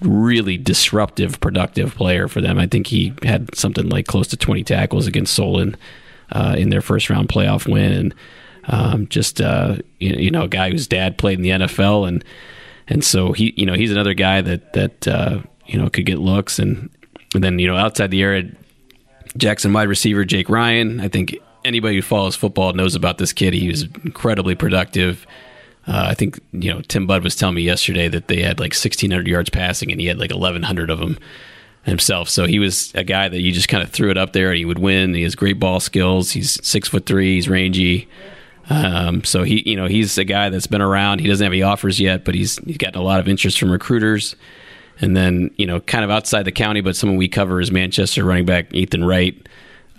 really 0.00 0.58
disruptive, 0.58 1.40
productive 1.40 1.94
player 1.94 2.28
for 2.28 2.40
them. 2.40 2.58
I 2.58 2.66
think 2.66 2.88
he 2.88 3.14
had 3.22 3.54
something 3.56 3.88
like 3.88 4.06
close 4.06 4.28
to 4.28 4.36
20 4.36 4.62
tackles 4.62 5.06
against 5.06 5.34
Solon 5.34 5.76
uh, 6.32 6.54
in 6.58 6.70
their 6.70 6.80
first 6.80 7.10
round 7.10 7.28
playoff 7.28 7.70
win, 7.70 7.92
and 7.92 8.14
um, 8.68 9.06
just 9.08 9.40
uh, 9.40 9.76
you, 9.98 10.14
you, 10.16 10.30
know 10.30 10.42
a 10.42 10.48
guy 10.48 10.70
whose 10.70 10.86
dad 10.86 11.18
played 11.18 11.38
in 11.38 11.42
the 11.42 11.66
NFL, 11.66 12.08
and 12.08 12.24
and 12.88 13.04
so 13.04 13.32
he 13.32 13.54
you 13.56 13.66
know 13.66 13.74
he's 13.74 13.92
another 13.92 14.14
guy 14.14 14.40
that 14.40 14.72
that 14.72 15.08
uh, 15.08 15.40
you 15.66 15.78
know 15.78 15.88
could 15.88 16.06
get 16.06 16.18
looks, 16.18 16.58
and, 16.58 16.90
and 17.34 17.44
then 17.44 17.58
you 17.58 17.66
know 17.66 17.76
outside 17.76 18.10
the 18.10 18.22
area, 18.22 18.50
Jackson 19.36 19.72
wide 19.72 19.88
receiver 19.88 20.24
Jake 20.24 20.48
Ryan. 20.48 21.00
I 21.00 21.08
think 21.08 21.36
anybody 21.64 21.96
who 21.96 22.02
follows 22.02 22.36
football 22.36 22.72
knows 22.72 22.94
about 22.94 23.18
this 23.18 23.32
kid. 23.32 23.54
He 23.54 23.68
was 23.68 23.82
incredibly 23.82 24.54
productive. 24.54 25.26
Uh, 25.86 26.06
I 26.10 26.14
think 26.14 26.40
you 26.52 26.72
know 26.72 26.80
Tim 26.82 27.06
Budd 27.06 27.22
was 27.22 27.36
telling 27.36 27.54
me 27.54 27.62
yesterday 27.62 28.08
that 28.08 28.26
they 28.26 28.42
had 28.42 28.58
like 28.58 28.72
1,600 28.72 29.28
yards 29.28 29.50
passing, 29.50 29.92
and 29.92 30.00
he 30.00 30.06
had 30.08 30.18
like 30.18 30.32
1,100 30.32 30.90
of 30.90 30.98
them 30.98 31.18
himself. 31.86 32.28
So 32.28 32.46
he 32.46 32.58
was 32.58 32.92
a 32.94 33.04
guy 33.04 33.28
that 33.28 33.40
you 33.40 33.52
just 33.52 33.68
kind 33.68 33.82
of 33.82 33.90
threw 33.90 34.10
it 34.10 34.18
up 34.18 34.32
there, 34.32 34.50
and 34.50 34.58
he 34.58 34.64
would 34.64 34.78
win. 34.78 35.14
He 35.14 35.22
has 35.22 35.34
great 35.34 35.58
ball 35.58 35.80
skills. 35.80 36.32
He's 36.32 36.58
six 36.66 36.88
foot 36.88 37.06
three. 37.06 37.36
He's 37.36 37.48
rangy. 37.48 38.08
Um, 38.68 39.22
so 39.22 39.44
he, 39.44 39.62
you 39.64 39.76
know, 39.76 39.86
he's 39.86 40.18
a 40.18 40.24
guy 40.24 40.48
that's 40.50 40.66
been 40.66 40.82
around. 40.82 41.20
He 41.20 41.28
doesn't 41.28 41.44
have 41.44 41.52
any 41.52 41.62
offers 41.62 42.00
yet, 42.00 42.24
but 42.24 42.34
he's 42.34 42.58
he's 42.58 42.76
gotten 42.76 43.00
a 43.00 43.04
lot 43.04 43.20
of 43.20 43.28
interest 43.28 43.58
from 43.58 43.70
recruiters. 43.70 44.36
And 44.98 45.16
then, 45.16 45.50
you 45.56 45.66
know, 45.66 45.80
kind 45.80 46.04
of 46.04 46.10
outside 46.10 46.44
the 46.44 46.52
county, 46.52 46.80
but 46.80 46.96
someone 46.96 47.18
we 47.18 47.28
cover 47.28 47.60
is 47.60 47.70
Manchester 47.70 48.24
running 48.24 48.46
back 48.46 48.74
Ethan 48.74 49.04
Wright, 49.04 49.46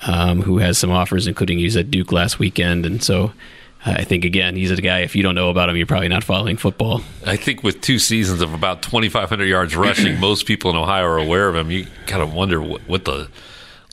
um, 0.07 0.41
who 0.41 0.57
has 0.57 0.79
some 0.79 0.91
offers, 0.91 1.27
including 1.27 1.59
he 1.59 1.65
was 1.65 1.77
at 1.77 1.91
Duke 1.91 2.11
last 2.11 2.39
weekend. 2.39 2.83
And 2.83 3.01
so 3.03 3.31
I 3.85 4.03
think 4.03 4.25
again, 4.25 4.55
he's 4.55 4.71
a 4.71 4.75
guy. 4.81 4.99
If 4.99 5.15
you 5.15 5.23
don't 5.23 5.35
know 5.35 5.49
about 5.49 5.69
him, 5.69 5.77
you're 5.77 5.85
probably 5.85 6.09
not 6.09 6.23
following 6.23 6.57
football. 6.57 7.01
I 7.25 7.35
think 7.35 7.63
with 7.63 7.81
two 7.81 7.99
seasons 7.99 8.41
of 8.41 8.53
about 8.53 8.81
2,500 8.81 9.45
yards 9.45 9.75
rushing, 9.75 10.19
most 10.19 10.45
people 10.45 10.69
in 10.71 10.75
Ohio 10.75 11.05
are 11.05 11.17
aware 11.17 11.47
of 11.47 11.55
him. 11.55 11.71
You 11.71 11.87
kind 12.05 12.21
of 12.21 12.33
wonder 12.33 12.61
what, 12.61 12.81
what 12.81 13.05
the 13.05 13.29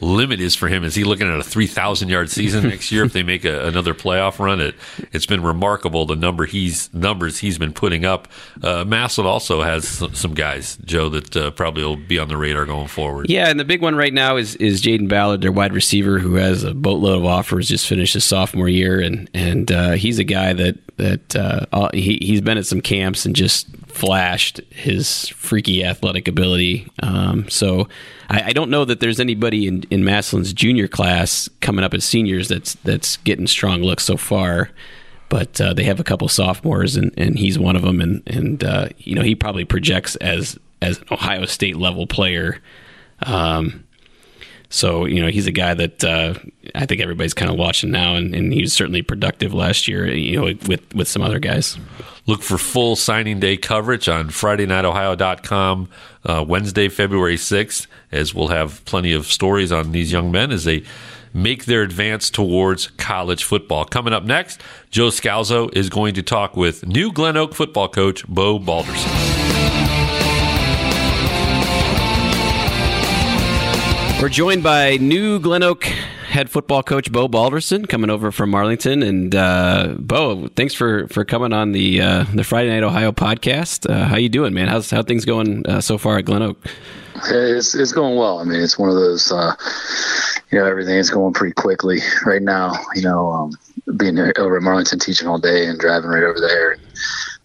limit 0.00 0.40
is 0.40 0.54
for 0.54 0.68
him. 0.68 0.84
Is 0.84 0.94
he 0.94 1.04
looking 1.04 1.28
at 1.30 1.38
a 1.38 1.42
3,000 1.42 2.08
yard 2.08 2.30
season 2.30 2.64
next 2.68 2.90
year 2.90 3.04
if 3.04 3.12
they 3.12 3.22
make 3.22 3.44
a, 3.44 3.66
another 3.66 3.94
playoff 3.94 4.38
run? 4.38 4.60
It, 4.60 4.74
it's 5.12 5.26
been 5.26 5.42
remarkable 5.42 6.06
the 6.06 6.16
number 6.16 6.46
he's 6.46 6.92
numbers 6.92 7.38
he's 7.38 7.58
been 7.58 7.72
putting 7.72 8.04
up. 8.04 8.28
Uh, 8.62 8.84
Massillon 8.84 9.26
also 9.26 9.62
has 9.62 9.86
some, 9.86 10.14
some 10.14 10.34
guys, 10.34 10.76
Joe, 10.84 11.08
that 11.10 11.36
uh, 11.36 11.50
probably 11.52 11.84
will 11.84 11.96
be 11.96 12.18
on 12.18 12.28
the 12.28 12.36
radar 12.36 12.64
going 12.64 12.88
forward. 12.88 13.28
Yeah, 13.28 13.48
and 13.48 13.58
the 13.58 13.64
big 13.64 13.82
one 13.82 13.94
right 13.94 14.12
now 14.12 14.36
is 14.36 14.56
is 14.56 14.82
Jayden 14.82 15.08
Ballard, 15.08 15.40
their 15.42 15.52
wide 15.52 15.72
receiver, 15.72 16.18
who 16.18 16.34
has 16.34 16.64
a 16.64 16.74
boatload 16.74 17.18
of 17.18 17.24
offers, 17.24 17.68
just 17.68 17.86
finished 17.86 18.14
his 18.14 18.24
sophomore 18.24 18.68
year, 18.68 19.00
and 19.00 19.30
and 19.34 19.70
uh, 19.70 19.92
he's 19.92 20.18
a 20.18 20.24
guy 20.24 20.52
that 20.52 20.78
that 20.96 21.36
uh, 21.36 21.88
he 21.92 22.18
he's 22.20 22.40
been 22.40 22.58
at 22.58 22.66
some 22.66 22.80
camps 22.80 23.26
and 23.26 23.34
just 23.34 23.66
flashed 23.94 24.60
his 24.70 25.28
freaky 25.28 25.84
athletic 25.84 26.26
ability. 26.26 26.90
Um, 27.00 27.48
so 27.48 27.88
I, 28.28 28.42
I, 28.46 28.52
don't 28.52 28.68
know 28.68 28.84
that 28.84 28.98
there's 28.98 29.20
anybody 29.20 29.68
in, 29.68 29.84
in 29.88 30.02
Massillon's 30.02 30.52
junior 30.52 30.88
class 30.88 31.48
coming 31.60 31.84
up 31.84 31.94
as 31.94 32.04
seniors 32.04 32.48
that's 32.48 32.74
that's 32.82 33.18
getting 33.18 33.46
strong 33.46 33.82
looks 33.82 34.04
so 34.04 34.16
far. 34.16 34.70
But 35.28 35.60
uh, 35.60 35.74
they 35.74 35.84
have 35.84 36.00
a 36.00 36.04
couple 36.04 36.28
sophomores, 36.28 36.96
and, 36.96 37.14
and 37.16 37.38
he's 37.38 37.58
one 37.58 37.76
of 37.76 37.82
them. 37.82 38.00
And 38.00 38.22
and 38.26 38.64
uh, 38.64 38.88
you 38.98 39.14
know 39.14 39.22
he 39.22 39.36
probably 39.36 39.64
projects 39.64 40.16
as 40.16 40.58
as 40.82 40.98
an 40.98 41.04
Ohio 41.12 41.46
State 41.46 41.76
level 41.76 42.06
player. 42.08 42.60
Um, 43.22 43.83
so 44.74 45.04
you 45.04 45.22
know 45.22 45.28
he's 45.28 45.46
a 45.46 45.52
guy 45.52 45.72
that 45.72 46.02
uh, 46.02 46.34
I 46.74 46.84
think 46.84 47.00
everybody's 47.00 47.32
kind 47.32 47.50
of 47.50 47.56
watching 47.56 47.92
now, 47.92 48.16
and, 48.16 48.34
and 48.34 48.52
he 48.52 48.62
was 48.62 48.72
certainly 48.72 49.02
productive 49.02 49.54
last 49.54 49.86
year. 49.86 50.06
You 50.08 50.40
know 50.40 50.44
with 50.66 50.94
with 50.94 51.06
some 51.06 51.22
other 51.22 51.38
guys. 51.38 51.78
Look 52.26 52.42
for 52.42 52.58
full 52.58 52.96
signing 52.96 53.38
day 53.38 53.56
coverage 53.56 54.08
on 54.08 54.30
FridayNightOhio.com 54.30 55.88
uh, 56.24 56.44
Wednesday, 56.48 56.88
February 56.88 57.36
6th, 57.36 57.86
as 58.10 58.34
we'll 58.34 58.48
have 58.48 58.82
plenty 58.86 59.12
of 59.12 59.26
stories 59.26 59.70
on 59.70 59.92
these 59.92 60.10
young 60.10 60.32
men 60.32 60.50
as 60.50 60.64
they 60.64 60.84
make 61.34 61.66
their 61.66 61.82
advance 61.82 62.30
towards 62.30 62.86
college 62.96 63.44
football. 63.44 63.84
Coming 63.84 64.14
up 64.14 64.24
next, 64.24 64.60
Joe 64.90 65.08
Scalzo 65.08 65.70
is 65.76 65.90
going 65.90 66.14
to 66.14 66.22
talk 66.22 66.56
with 66.56 66.86
new 66.86 67.12
Glen 67.12 67.36
Oak 67.36 67.54
football 67.54 67.88
coach 67.88 68.26
Beau 68.26 68.58
Balderson. 68.58 69.83
We're 74.24 74.30
joined 74.30 74.62
by 74.62 74.96
new 74.96 75.38
Glen 75.38 75.62
Oak 75.62 75.84
head 75.84 76.48
football 76.48 76.82
coach 76.82 77.12
Beau 77.12 77.28
Balderson 77.28 77.84
coming 77.84 78.08
over 78.08 78.32
from 78.32 78.54
Arlington. 78.54 79.02
And 79.02 79.34
uh, 79.34 79.96
Beau, 79.98 80.48
thanks 80.56 80.72
for 80.72 81.06
for 81.08 81.26
coming 81.26 81.52
on 81.52 81.72
the 81.72 82.00
uh, 82.00 82.24
the 82.32 82.42
Friday 82.42 82.70
Night 82.70 82.82
Ohio 82.82 83.12
podcast. 83.12 83.86
Uh, 83.86 84.06
how 84.06 84.16
you 84.16 84.30
doing, 84.30 84.54
man? 84.54 84.68
How's 84.68 84.90
how 84.90 85.02
things 85.02 85.26
going 85.26 85.66
uh, 85.66 85.82
so 85.82 85.98
far 85.98 86.16
at 86.16 86.24
Glen 86.24 86.40
Oak? 86.40 86.56
It's 87.26 87.74
it's 87.74 87.92
going 87.92 88.16
well. 88.16 88.38
I 88.38 88.44
mean, 88.44 88.62
it's 88.62 88.78
one 88.78 88.88
of 88.88 88.94
those. 88.94 89.30
Uh, 89.30 89.54
you 90.50 90.58
know, 90.58 90.64
everything 90.64 90.96
is 90.96 91.10
going 91.10 91.34
pretty 91.34 91.52
quickly 91.52 91.98
right 92.24 92.40
now. 92.40 92.72
You 92.94 93.02
know, 93.02 93.30
um, 93.30 93.52
being 93.98 94.18
over 94.18 94.56
at 94.56 94.64
Arlington 94.64 95.00
teaching 95.00 95.28
all 95.28 95.38
day 95.38 95.66
and 95.66 95.78
driving 95.78 96.08
right 96.08 96.24
over 96.24 96.40
there 96.40 96.78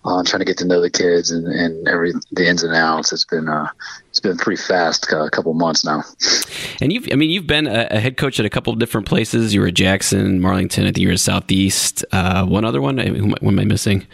uh, 0.05 0.23
trying 0.23 0.39
to 0.39 0.45
get 0.45 0.57
to 0.57 0.65
know 0.65 0.81
the 0.81 0.89
kids 0.89 1.31
and, 1.31 1.47
and 1.47 1.87
every 1.87 2.13
the 2.31 2.47
ins 2.47 2.63
and 2.63 2.73
outs. 2.73 3.11
It's 3.11 3.25
been 3.25 3.49
uh, 3.49 3.69
it's 4.09 4.19
been 4.19 4.37
pretty 4.37 4.61
fast 4.61 5.11
uh, 5.11 5.25
a 5.25 5.29
couple 5.29 5.53
months 5.53 5.83
now. 5.83 6.03
And 6.81 6.93
you've 6.93 7.07
I 7.11 7.15
mean 7.15 7.29
you've 7.29 7.47
been 7.47 7.67
a, 7.67 7.87
a, 7.91 7.99
head 7.99 8.17
coach 8.17 8.39
at 8.39 8.45
a 8.45 8.49
couple 8.49 8.71
of 8.71 8.79
different 8.79 9.07
places. 9.07 9.53
You 9.53 9.61
were 9.61 9.67
at 9.67 9.73
Jackson, 9.73 10.39
Marlington. 10.39 10.83
I 10.83 10.87
think 10.87 10.99
you 10.99 11.07
were 11.07 11.13
at 11.13 11.19
Southeast. 11.19 12.05
Uh, 12.11 12.45
one 12.45 12.65
other 12.65 12.81
one. 12.81 12.97
What 12.97 13.43
am 13.43 13.59
I 13.59 13.65
missing? 13.65 14.07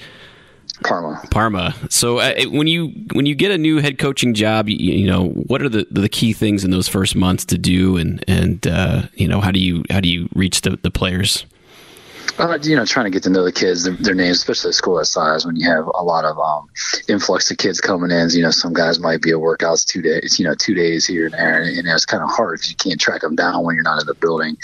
Parma. 0.84 1.22
Parma. 1.32 1.74
So 1.90 2.18
uh, 2.18 2.34
when 2.48 2.68
you 2.68 2.88
when 3.14 3.26
you 3.26 3.36
get 3.36 3.52
a 3.52 3.58
new 3.58 3.78
head 3.78 3.98
coaching 3.98 4.34
job, 4.34 4.68
you, 4.68 4.76
you, 4.76 5.08
know 5.08 5.30
what 5.30 5.62
are 5.62 5.70
the 5.70 5.88
the 5.90 6.10
key 6.10 6.34
things 6.34 6.66
in 6.66 6.72
those 6.72 6.88
first 6.88 7.16
months 7.16 7.46
to 7.46 7.58
do, 7.58 7.96
and 7.98 8.24
and 8.28 8.68
uh, 8.68 9.04
you 9.14 9.28
know 9.28 9.40
how 9.40 9.52
do 9.52 9.60
you 9.60 9.84
how 9.90 10.02
do 10.02 10.10
you 10.10 10.28
reach 10.34 10.62
the, 10.62 10.78
the 10.82 10.92
players? 10.92 11.46
Uh, 12.38 12.58
you 12.62 12.76
know, 12.76 12.86
trying 12.86 13.06
to 13.06 13.10
get 13.10 13.24
to 13.24 13.30
know 13.30 13.44
the 13.44 13.52
kids, 13.52 13.86
their, 13.86 13.94
their 13.94 14.16
names, 14.16 14.38
especially 14.38 14.70
at 14.70 14.76
school 14.76 14.98
that 14.98 15.06
size, 15.06 15.46
when 15.46 15.56
you 15.56 15.70
have 15.70 15.86
a 15.96 16.04
lot 16.04 16.26
of 16.26 16.38
um, 16.38 16.68
influx 17.08 17.50
of 17.50 17.58
kids 17.58 17.80
coming 17.80 18.12
in. 18.12 18.30
You 18.32 18.42
know, 18.42 18.52
some 18.52 18.74
guys 18.74 19.00
might 19.00 19.22
be 19.22 19.32
at 19.32 19.38
workouts 19.38 19.86
two 19.86 20.02
days, 20.02 20.38
you 20.38 20.46
know, 20.46 20.54
two 20.54 20.74
days 20.74 21.06
here 21.06 21.26
and 21.26 21.34
there, 21.34 21.62
and, 21.62 21.78
and 21.78 21.88
it's 21.88 22.06
kind 22.06 22.24
of 22.24 22.30
hard 22.30 22.60
because 22.60 22.70
you 22.70 22.76
can't 22.76 23.00
track 23.00 23.22
them 23.22 23.36
down 23.36 23.64
when 23.64 23.76
you're 23.76 23.84
not 23.84 24.02
in 24.02 24.08
the 24.08 24.14
building. 24.16 24.58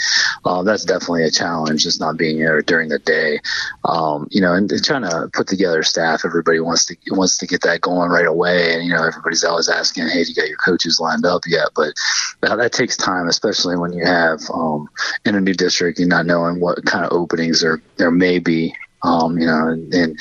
Uh, 0.44 0.64
that's 0.64 0.84
definitely 0.84 1.24
a 1.24 1.32
challenge, 1.32 1.84
just 1.84 2.00
not 2.00 2.18
being 2.18 2.40
there 2.40 2.62
during 2.62 2.90
the 2.90 3.00
day. 3.00 3.40
Um, 3.86 4.28
you 4.32 4.42
know, 4.42 4.54
and, 4.54 4.72
and, 4.72 4.84
trying 4.84 5.04
to 5.04 5.30
put 5.34 5.48
together 5.48 5.84
staff. 5.84 6.26
Everybody 6.26 6.60
wants 6.60 6.86
to 6.86 6.96
wants 7.12 7.38
to 7.38 7.48
get 7.48 7.62
that 7.62 7.82
going 7.82 8.10
right 8.10 8.26
away, 8.26 8.74
and 8.74 8.84
you 8.84 8.94
know, 8.94 9.06
everybody's 9.06 9.44
always 9.44 9.70
asking, 9.70 10.08
"Hey, 10.08 10.24
you 10.28 10.36
got 10.36 10.50
your 10.50 10.58
coaches 10.58 11.00
lined 11.00 11.26
up 11.26 11.44
yet?" 11.48 11.70
But 11.76 11.94
that, 12.42 12.58
that 12.58 12.74
takes 12.74 12.98
time, 12.98 13.28
especially 13.28 13.78
when 13.78 13.94
you 13.94 14.06
have 14.06 14.42
um, 14.54 14.90
in 15.26 15.36
a 15.36 15.42
new 15.42 15.54
district, 15.54 16.00
you're 16.00 16.08
not 16.08 16.26
knowing 16.26 16.60
what 16.60 16.84
kind 16.86 17.06
of 17.06 17.12
openings 17.52 17.62
there 17.62 17.82
there 17.98 18.12
may 18.12 18.40
be. 18.40 18.74
Um, 19.04 19.40
you 19.40 19.48
know, 19.48 19.68
and, 19.68 19.92
and 19.96 20.20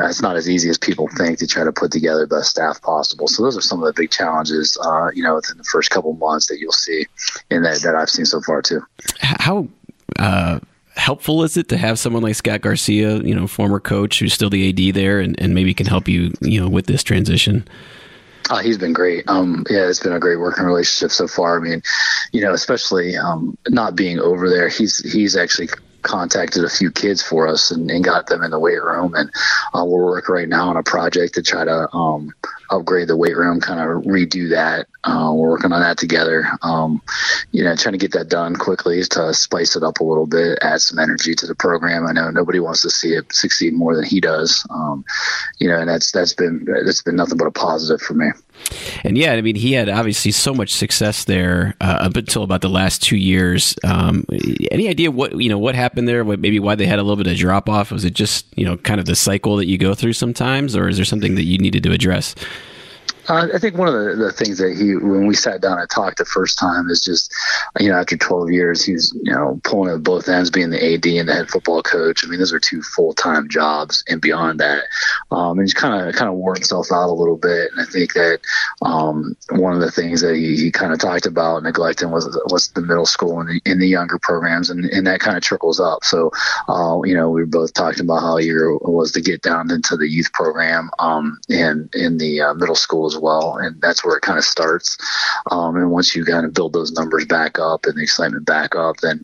uh, 0.00 0.08
it's 0.08 0.20
not 0.20 0.34
as 0.34 0.50
easy 0.50 0.68
as 0.68 0.78
people 0.78 1.06
think 1.16 1.38
to 1.38 1.46
try 1.46 1.62
to 1.62 1.70
put 1.70 1.92
together 1.92 2.26
the 2.26 2.34
best 2.34 2.50
staff 2.50 2.82
possible. 2.82 3.28
So 3.28 3.44
those 3.44 3.56
are 3.56 3.60
some 3.60 3.80
of 3.80 3.86
the 3.86 3.92
big 3.92 4.10
challenges, 4.10 4.76
uh, 4.84 5.10
you 5.14 5.22
know, 5.22 5.36
within 5.36 5.56
the 5.58 5.62
first 5.62 5.90
couple 5.90 6.12
months 6.14 6.46
that 6.46 6.58
you'll 6.58 6.72
see, 6.72 7.06
and 7.52 7.64
that 7.64 7.82
that 7.82 7.94
I've 7.94 8.10
seen 8.10 8.24
so 8.24 8.40
far 8.40 8.62
too. 8.62 8.84
How 9.20 9.68
uh, 10.18 10.58
helpful 10.96 11.44
is 11.44 11.56
it 11.56 11.68
to 11.68 11.76
have 11.76 12.00
someone 12.00 12.24
like 12.24 12.34
Scott 12.34 12.62
Garcia, 12.62 13.18
you 13.18 13.32
know, 13.32 13.46
former 13.46 13.78
coach 13.78 14.18
who's 14.18 14.34
still 14.34 14.50
the 14.50 14.70
AD 14.70 14.96
there, 14.96 15.20
and, 15.20 15.40
and 15.40 15.54
maybe 15.54 15.72
can 15.72 15.86
help 15.86 16.08
you, 16.08 16.32
you 16.40 16.60
know, 16.60 16.68
with 16.68 16.86
this 16.86 17.04
transition? 17.04 17.64
Oh, 18.50 18.58
he's 18.58 18.78
been 18.78 18.92
great. 18.92 19.28
Um, 19.28 19.64
yeah, 19.70 19.88
it's 19.88 20.00
been 20.00 20.12
a 20.12 20.20
great 20.20 20.38
working 20.38 20.64
relationship 20.64 21.12
so 21.12 21.28
far. 21.28 21.58
I 21.58 21.60
mean, 21.60 21.82
you 22.32 22.40
know, 22.40 22.52
especially 22.52 23.16
um, 23.16 23.56
not 23.68 23.94
being 23.94 24.18
over 24.18 24.48
there, 24.50 24.68
he's 24.68 24.98
he's 25.12 25.36
actually 25.36 25.68
contacted 26.06 26.64
a 26.64 26.70
few 26.70 26.90
kids 26.90 27.22
for 27.22 27.46
us 27.48 27.70
and, 27.70 27.90
and 27.90 28.04
got 28.04 28.28
them 28.28 28.42
in 28.42 28.50
the 28.50 28.58
weight 28.58 28.82
room. 28.82 29.14
And 29.14 29.30
uh, 29.74 29.84
we're 29.84 30.04
working 30.06 30.34
right 30.34 30.48
now 30.48 30.68
on 30.68 30.76
a 30.76 30.82
project 30.82 31.34
to 31.34 31.42
try 31.42 31.64
to 31.64 31.92
um, 31.92 32.32
upgrade 32.70 33.08
the 33.08 33.16
weight 33.16 33.36
room, 33.36 33.60
kind 33.60 33.80
of 33.80 34.04
redo 34.04 34.50
that. 34.50 34.86
Uh, 35.04 35.32
we're 35.34 35.50
working 35.50 35.72
on 35.72 35.80
that 35.80 35.98
together. 35.98 36.46
Um, 36.62 37.02
you 37.52 37.62
know, 37.62 37.76
trying 37.76 37.92
to 37.92 37.98
get 37.98 38.12
that 38.12 38.28
done 38.28 38.56
quickly 38.56 39.02
to 39.02 39.34
spice 39.34 39.76
it 39.76 39.82
up 39.82 40.00
a 40.00 40.04
little 40.04 40.26
bit, 40.26 40.58
add 40.62 40.80
some 40.80 40.98
energy 40.98 41.34
to 41.34 41.46
the 41.46 41.54
program. 41.54 42.06
I 42.06 42.12
know 42.12 42.30
nobody 42.30 42.60
wants 42.60 42.82
to 42.82 42.90
see 42.90 43.12
it 43.14 43.32
succeed 43.32 43.74
more 43.74 43.94
than 43.94 44.04
he 44.04 44.20
does. 44.20 44.66
Um, 44.70 45.04
you 45.58 45.68
know, 45.68 45.78
and 45.78 45.88
that's 45.88 46.12
that's 46.12 46.34
been 46.34 46.66
that's 46.84 47.02
been 47.02 47.16
nothing 47.16 47.38
but 47.38 47.46
a 47.46 47.50
positive 47.50 48.00
for 48.00 48.14
me. 48.14 48.28
And 49.04 49.16
yeah, 49.16 49.32
I 49.32 49.40
mean, 49.40 49.56
he 49.56 49.72
had 49.72 49.88
obviously 49.88 50.32
so 50.32 50.52
much 50.52 50.72
success 50.72 51.24
there 51.24 51.74
uh, 51.80 51.98
up 52.00 52.16
until 52.16 52.42
about 52.42 52.60
the 52.60 52.68
last 52.68 53.02
two 53.02 53.16
years. 53.16 53.74
Um, 53.84 54.24
any 54.70 54.88
idea 54.88 55.10
what 55.10 55.40
you 55.40 55.48
know 55.48 55.58
what 55.58 55.74
happened 55.74 56.08
there? 56.08 56.24
What 56.24 56.40
maybe 56.40 56.58
why 56.58 56.74
they 56.74 56.86
had 56.86 56.98
a 56.98 57.02
little 57.02 57.22
bit 57.22 57.30
of 57.30 57.36
drop 57.36 57.68
off? 57.68 57.90
Was 57.92 58.04
it 58.04 58.14
just 58.14 58.46
you 58.56 58.64
know 58.64 58.76
kind 58.78 59.00
of 59.00 59.06
the 59.06 59.16
cycle 59.16 59.56
that 59.56 59.66
you 59.66 59.78
go 59.78 59.94
through 59.94 60.14
sometimes, 60.14 60.74
or 60.74 60.88
is 60.88 60.96
there 60.96 61.04
something 61.04 61.34
that 61.36 61.44
you 61.44 61.58
needed 61.58 61.82
to 61.84 61.92
address? 61.92 62.34
I 63.28 63.58
think 63.58 63.76
one 63.76 63.88
of 63.88 63.94
the, 63.94 64.24
the 64.24 64.32
things 64.32 64.58
that 64.58 64.76
he, 64.76 64.94
when 64.94 65.26
we 65.26 65.34
sat 65.34 65.60
down 65.60 65.78
and 65.78 65.90
talked 65.90 66.18
the 66.18 66.24
first 66.24 66.58
time, 66.58 66.88
is 66.88 67.00
just, 67.00 67.32
you 67.80 67.90
know, 67.90 67.98
after 67.98 68.16
12 68.16 68.50
years, 68.50 68.84
he's, 68.84 69.12
you 69.22 69.32
know, 69.32 69.60
pulling 69.64 69.92
at 69.92 70.02
both 70.02 70.28
ends, 70.28 70.50
being 70.50 70.70
the 70.70 70.94
AD 70.94 71.06
and 71.06 71.28
the 71.28 71.34
head 71.34 71.48
football 71.48 71.82
coach. 71.82 72.24
I 72.24 72.28
mean, 72.28 72.38
those 72.38 72.52
are 72.52 72.60
two 72.60 72.82
full 72.82 73.14
time 73.14 73.48
jobs, 73.48 74.04
and 74.08 74.20
beyond 74.20 74.60
that, 74.60 74.84
um, 75.30 75.58
and 75.58 75.62
he's 75.62 75.74
kind 75.74 76.08
of 76.08 76.14
kind 76.14 76.28
of 76.28 76.36
wore 76.36 76.54
himself 76.54 76.92
out 76.92 77.08
a 77.08 77.12
little 77.12 77.36
bit. 77.36 77.70
And 77.72 77.80
I 77.80 77.84
think 77.84 78.14
that 78.14 78.40
um, 78.82 79.36
one 79.50 79.74
of 79.74 79.80
the 79.80 79.90
things 79.90 80.20
that 80.20 80.36
he, 80.36 80.56
he 80.56 80.70
kind 80.70 80.92
of 80.92 80.98
talked 80.98 81.26
about 81.26 81.62
neglecting 81.62 82.10
was 82.10 82.26
was 82.46 82.68
the 82.68 82.80
middle 82.80 83.06
school 83.06 83.40
and 83.40 83.48
the, 83.48 83.60
and 83.70 83.80
the 83.80 83.88
younger 83.88 84.18
programs, 84.18 84.70
and, 84.70 84.84
and 84.86 85.06
that 85.06 85.20
kind 85.20 85.36
of 85.36 85.42
trickles 85.42 85.80
up. 85.80 86.04
So, 86.04 86.30
uh, 86.68 87.00
you 87.04 87.14
know, 87.14 87.30
we 87.30 87.40
were 87.42 87.46
both 87.46 87.74
talking 87.74 88.02
about 88.02 88.20
how 88.20 88.38
eager 88.38 88.76
was 88.78 89.12
to 89.12 89.20
get 89.20 89.42
down 89.42 89.70
into 89.70 89.96
the 89.96 90.08
youth 90.08 90.32
program 90.32 90.90
um, 90.98 91.40
and 91.48 91.92
in 91.94 92.18
the 92.18 92.40
uh, 92.40 92.54
middle 92.54 92.74
schools 92.74 93.15
as 93.16 93.22
well, 93.22 93.56
and 93.56 93.80
that's 93.80 94.04
where 94.04 94.16
it 94.16 94.22
kind 94.22 94.38
of 94.38 94.44
starts. 94.44 94.96
Um, 95.50 95.76
and 95.76 95.90
once 95.90 96.14
you 96.14 96.24
kind 96.24 96.46
of 96.46 96.54
build 96.54 96.72
those 96.72 96.92
numbers 96.92 97.24
back 97.26 97.58
up 97.58 97.86
and 97.86 97.96
the 97.96 98.02
excitement 98.02 98.44
back 98.44 98.74
up, 98.74 98.98
then 98.98 99.22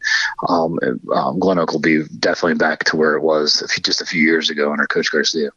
um, 0.49 0.79
um, 1.13 1.39
Glen 1.39 1.59
Oak 1.59 1.73
will 1.73 1.81
be 1.81 2.05
definitely 2.19 2.55
back 2.55 2.85
to 2.85 2.97
where 2.97 3.15
it 3.15 3.23
was 3.23 3.63
just 3.83 4.01
a 4.01 4.07
few 4.07 4.23
years 4.23 4.51
ago 4.51 4.73
under 4.73 4.87
Coach 4.87 5.11
Garcia. 5.11 5.51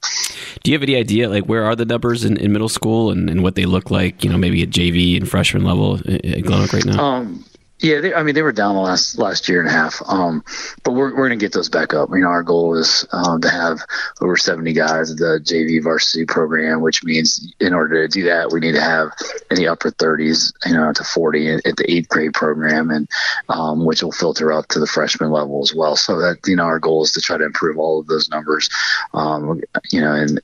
Do 0.63 0.71
you 0.71 0.75
have 0.75 0.83
any 0.83 0.95
idea, 0.95 1.29
like 1.29 1.45
where 1.45 1.63
are 1.63 1.75
the 1.75 1.85
numbers 1.85 2.25
in, 2.25 2.37
in 2.37 2.51
middle 2.51 2.69
school 2.69 3.11
and, 3.11 3.29
and 3.29 3.43
what 3.43 3.55
they 3.55 3.65
look 3.65 3.91
like? 3.91 4.23
You 4.23 4.29
know, 4.29 4.37
maybe 4.37 4.61
at 4.63 4.69
JV 4.69 5.17
and 5.17 5.29
freshman 5.29 5.63
level 5.63 5.95
at 5.95 6.43
Glen 6.43 6.63
Oak 6.63 6.73
right 6.73 6.85
now. 6.85 7.03
Um, 7.03 7.45
yeah, 7.79 7.99
they, 7.99 8.13
I 8.13 8.23
mean 8.23 8.35
they 8.35 8.41
were 8.41 8.53
down 8.53 8.75
the 8.75 8.81
last 8.81 9.17
last 9.17 9.49
year 9.49 9.59
and 9.59 9.67
a 9.67 9.71
half, 9.71 10.01
um, 10.07 10.43
but 10.83 10.93
we're 10.93 11.13
we're 11.13 11.27
gonna 11.27 11.35
get 11.35 11.51
those 11.51 11.67
back 11.67 11.93
up. 11.93 12.09
You 12.11 12.21
know, 12.21 12.29
our 12.29 12.41
goal 12.41 12.75
is 12.75 13.05
um, 13.11 13.41
to 13.41 13.49
have 13.49 13.79
over 14.21 14.37
seventy 14.37 14.71
guys 14.71 15.11
at 15.11 15.17
the 15.17 15.41
JV 15.43 15.83
varsity 15.83 16.25
program, 16.25 16.79
which 16.79 17.03
means 17.03 17.53
in 17.59 17.73
order 17.73 18.07
to 18.07 18.07
do 18.07 18.23
that, 18.27 18.51
we 18.51 18.61
need 18.61 18.75
to 18.75 18.81
have 18.81 19.09
in 19.51 19.57
the 19.57 19.67
upper 19.67 19.91
thirties, 19.91 20.53
you 20.65 20.73
know, 20.73 20.93
to 20.93 21.03
forty 21.03 21.49
at, 21.49 21.63
the 21.63 21.85
eighth 21.91 22.07
grade 22.07 22.33
program, 22.33 22.91
and 22.91 23.09
um, 23.49 23.85
which 23.85 24.01
will 24.01 24.13
filter 24.13 24.53
up 24.53 24.67
to 24.69 24.79
the 24.79 24.87
freshman 24.87 25.29
level 25.29 25.61
as 25.61 25.73
well. 25.75 25.97
So 25.97 26.17
that 26.19 26.37
you 26.47 26.55
know, 26.55 26.63
our 26.63 26.79
goal 26.79 27.03
is 27.03 27.11
to 27.11 27.21
try 27.21 27.37
to 27.37 27.45
improve 27.45 27.77
all 27.77 27.99
of 27.99 28.07
those 28.07 28.29
numbers. 28.29 28.69
Um, 29.13 29.61
you 29.91 29.99
know, 29.99 30.13
and 30.13 30.39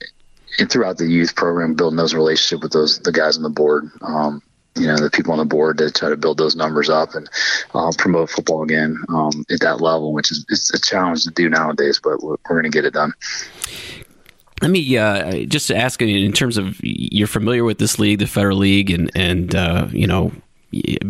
and 0.60 0.70
throughout 0.70 0.98
the 0.98 1.08
youth 1.08 1.34
program, 1.36 1.76
building 1.76 1.96
those 1.96 2.13
relationships 2.13 2.62
with 2.62 2.74
those 2.74 3.00
the 3.00 3.13
guys 3.13 3.38
on 3.38 3.44
the 3.44 3.50
board. 3.50 3.89
Um, 4.02 4.41
you 4.76 4.88
know 4.88 4.98
the 4.98 5.10
people 5.10 5.34
on 5.34 5.40
the 5.40 5.46
board 5.46 5.78
to 5.78 5.92
try 5.92 6.10
to 6.10 6.18
build 6.18 6.38
those 6.38 6.56
numbers 6.56 6.90
up 6.90 7.14
and 7.14 7.30
uh, 7.74 7.92
promote 7.98 8.30
football 8.30 8.64
again 8.64 8.98
um, 9.10 9.46
at 9.50 9.60
that 9.60 9.82
level, 9.82 10.14
which 10.14 10.32
is 10.32 10.46
it's 10.50 10.74
a 10.74 10.80
challenge 10.80 11.24
to 11.24 11.32
do 11.32 11.50
nowadays, 11.50 12.00
but 12.02 12.22
we're, 12.24 12.38
we're 12.50 12.62
going 12.62 12.64
to 12.64 12.70
get 12.70 12.86
it 12.86 12.94
done. 12.94 13.14
Let 14.62 14.72
me 14.72 14.98
uh, 14.98 15.46
just 15.46 15.72
ask 15.72 16.02
in 16.02 16.32
terms 16.34 16.58
of 16.58 16.78
you're 16.82 17.28
familiar 17.28 17.64
with 17.64 17.80
this 17.80 17.98
league, 17.98 18.20
the 18.20 18.28
Federal 18.28 18.58
League, 18.58 18.92
and 18.92 19.12
and 19.16 19.56
uh, 19.56 19.88
you 19.92 20.08
know 20.08 20.32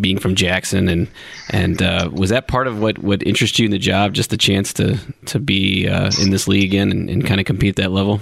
being 0.00 0.18
from 0.18 0.34
Jackson 0.34 0.88
and 0.88 1.08
and 1.50 1.80
uh, 1.80 2.10
was 2.12 2.30
that 2.30 2.48
part 2.48 2.66
of 2.66 2.80
what 2.80 2.98
what 2.98 3.22
interested 3.22 3.60
you 3.60 3.66
in 3.66 3.70
the 3.70 3.78
job? 3.78 4.14
Just 4.14 4.30
the 4.30 4.36
chance 4.36 4.72
to 4.74 4.98
to 5.26 5.38
be 5.38 5.86
uh, 5.88 6.10
in 6.20 6.30
this 6.30 6.48
league 6.48 6.64
again 6.64 6.90
and, 6.90 7.08
and 7.08 7.26
kind 7.26 7.40
of 7.40 7.46
compete 7.46 7.78
at 7.78 7.84
that 7.84 7.90
level. 7.92 8.20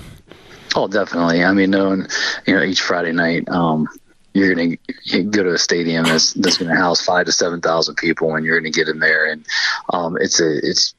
Oh, 0.77 0.87
definitely. 0.87 1.43
I 1.43 1.53
mean, 1.53 1.71
knowing 1.71 2.07
you 2.47 2.55
know 2.55 2.63
each 2.63 2.81
Friday 2.81 3.13
night, 3.13 3.49
um, 3.49 3.89
you're 4.33 4.55
going 4.55 4.79
to 5.07 5.23
go 5.25 5.43
to 5.43 5.55
a 5.55 5.59
stadium 5.59 6.05
that's, 6.05 6.33
that's 6.35 6.59
going 6.59 6.71
to 6.71 6.77
house 6.77 7.05
five 7.05 7.27
to 7.27 7.33
seven 7.33 7.61
thousand 7.61 7.97
people, 7.97 8.35
and 8.35 8.45
you're 8.45 8.61
going 8.61 8.73
to 8.73 8.79
get 8.79 8.89
in 8.89 8.99
there, 8.99 9.31
and 9.31 9.45
um, 9.93 10.17
it's 10.21 10.41
a 10.41 10.59
it's 10.59 10.95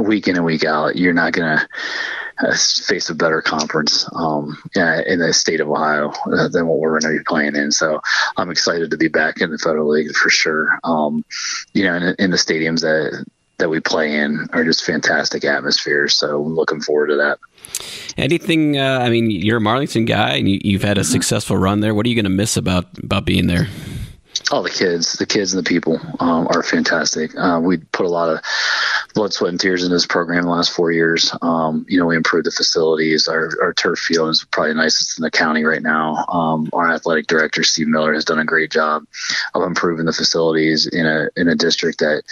week 0.00 0.28
in 0.28 0.36
and 0.36 0.44
week 0.44 0.64
out. 0.64 0.96
You're 0.96 1.12
not 1.12 1.32
going 1.32 1.58
to 1.58 1.68
uh, 2.38 2.56
face 2.86 3.10
a 3.10 3.14
better 3.14 3.40
conference 3.40 4.08
um, 4.12 4.56
in 4.74 5.18
the 5.18 5.32
state 5.32 5.60
of 5.60 5.68
Ohio 5.68 6.10
uh, 6.10 6.48
than 6.48 6.66
what 6.66 6.78
we're 6.78 6.98
going 6.98 7.12
to 7.12 7.18
be 7.18 7.24
playing 7.24 7.56
in. 7.56 7.70
So 7.72 8.00
I'm 8.36 8.50
excited 8.50 8.90
to 8.90 8.96
be 8.96 9.08
back 9.08 9.40
in 9.40 9.50
the 9.50 9.58
Federal 9.58 9.88
League 9.88 10.14
for 10.14 10.30
sure. 10.30 10.78
Um, 10.84 11.24
you 11.72 11.84
know, 11.84 11.94
in, 11.94 12.14
in 12.18 12.30
the 12.30 12.36
stadiums 12.36 12.80
that 12.80 13.24
that 13.58 13.68
we 13.68 13.80
play 13.80 14.16
in 14.16 14.48
are 14.52 14.64
just 14.64 14.84
fantastic 14.84 15.44
atmospheres. 15.44 16.16
So 16.16 16.44
I'm 16.44 16.54
looking 16.54 16.80
forward 16.80 17.08
to 17.08 17.16
that. 17.16 17.38
Anything? 18.16 18.78
Uh, 18.78 18.98
I 19.00 19.10
mean, 19.10 19.30
you're 19.30 19.58
a 19.58 19.60
Marlington 19.60 20.06
guy, 20.06 20.34
and 20.34 20.48
you, 20.48 20.78
have 20.78 20.86
had 20.86 20.98
a 20.98 21.02
mm-hmm. 21.02 21.12
successful 21.12 21.56
run 21.56 21.80
there. 21.80 21.94
What 21.94 22.06
are 22.06 22.08
you 22.08 22.14
going 22.14 22.24
to 22.24 22.30
miss 22.30 22.56
about 22.56 22.86
about 23.02 23.24
being 23.24 23.46
there? 23.46 23.68
All 24.50 24.62
the 24.62 24.70
kids, 24.70 25.14
the 25.14 25.26
kids 25.26 25.54
and 25.54 25.64
the 25.64 25.68
people 25.68 26.00
um, 26.20 26.46
are 26.48 26.62
fantastic. 26.62 27.36
Uh, 27.36 27.60
we 27.62 27.78
put 27.78 28.06
a 28.06 28.08
lot 28.08 28.28
of 28.28 28.40
blood, 29.14 29.32
sweat, 29.32 29.50
and 29.50 29.60
tears 29.60 29.84
in 29.84 29.90
this 29.90 30.06
program 30.06 30.44
the 30.44 30.50
last 30.50 30.72
four 30.72 30.92
years. 30.92 31.32
Um, 31.40 31.86
you 31.88 31.98
know, 31.98 32.06
we 32.06 32.16
improved 32.16 32.46
the 32.46 32.50
facilities. 32.50 33.28
Our, 33.28 33.50
our 33.62 33.72
turf 33.72 33.98
field 33.98 34.30
is 34.30 34.44
probably 34.50 34.72
the 34.72 34.82
nicest 34.82 35.18
in 35.18 35.22
the 35.22 35.30
county 35.30 35.64
right 35.64 35.82
now. 35.82 36.24
Um, 36.28 36.68
our 36.72 36.92
athletic 36.92 37.26
director 37.26 37.62
Steve 37.62 37.88
Miller 37.88 38.12
has 38.12 38.24
done 38.24 38.38
a 38.38 38.44
great 38.44 38.70
job 38.70 39.04
of 39.54 39.62
improving 39.62 40.06
the 40.06 40.12
facilities 40.12 40.86
in 40.86 41.06
a 41.06 41.28
in 41.36 41.48
a 41.48 41.54
district 41.54 42.00
that 42.00 42.24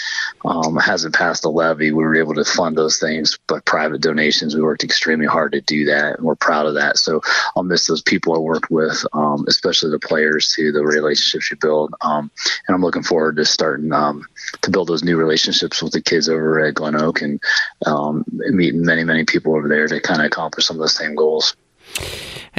um, 0.45 0.77
hasn't 0.77 1.15
passed 1.15 1.45
a 1.45 1.49
levy. 1.49 1.93
We 1.93 2.05
were 2.05 2.17
able 2.17 2.35
to 2.35 2.45
fund 2.45 2.77
those 2.77 2.99
things, 2.99 3.39
but 3.47 3.65
private 3.65 4.01
donations. 4.01 4.55
We 4.55 4.63
worked 4.63 4.85
extremely 4.85 5.27
hard 5.27 5.53
to 5.53 5.61
do 5.61 5.85
that, 5.87 6.17
and 6.17 6.27
we're 6.27 6.35
proud 6.35 6.67
of 6.67 6.75
that. 6.75 6.99
So 6.99 7.21
I'll 7.57 7.63
miss 7.63 7.87
those 7.87 8.03
people 8.03 8.35
I 8.35 8.39
worked 8.39 8.71
with, 8.71 9.05
um, 9.13 9.45
especially 9.49 9.91
the 9.91 9.99
players 9.99 10.53
too, 10.53 10.73
the 10.73 10.83
relationships 10.83 11.51
you 11.51 11.57
build. 11.57 11.95
And 12.21 12.75
I'm 12.75 12.83
looking 12.83 13.03
forward 13.03 13.37
to 13.37 13.45
starting 13.45 13.93
um, 13.93 14.25
to 14.63 14.71
build 14.71 14.89
those 14.89 15.03
new 15.03 15.17
relationships 15.17 15.83
with 15.83 15.93
the 15.93 16.01
kids 16.01 16.29
over 16.29 16.61
at 16.61 16.75
Glen 16.75 17.01
Oak 17.01 17.23
and 17.23 17.41
um, 17.87 18.25
meeting 18.29 18.85
many, 18.85 19.05
many 19.05 19.25
people 19.25 19.55
over 19.57 19.69
there 19.69 19.87
to 19.87 20.01
kind 20.01 20.21
of 20.21 20.27
accomplish 20.27 20.67
some 20.67 20.77
of 20.77 20.83
the 20.83 20.89
same 20.89 21.15
goals. 21.15 21.57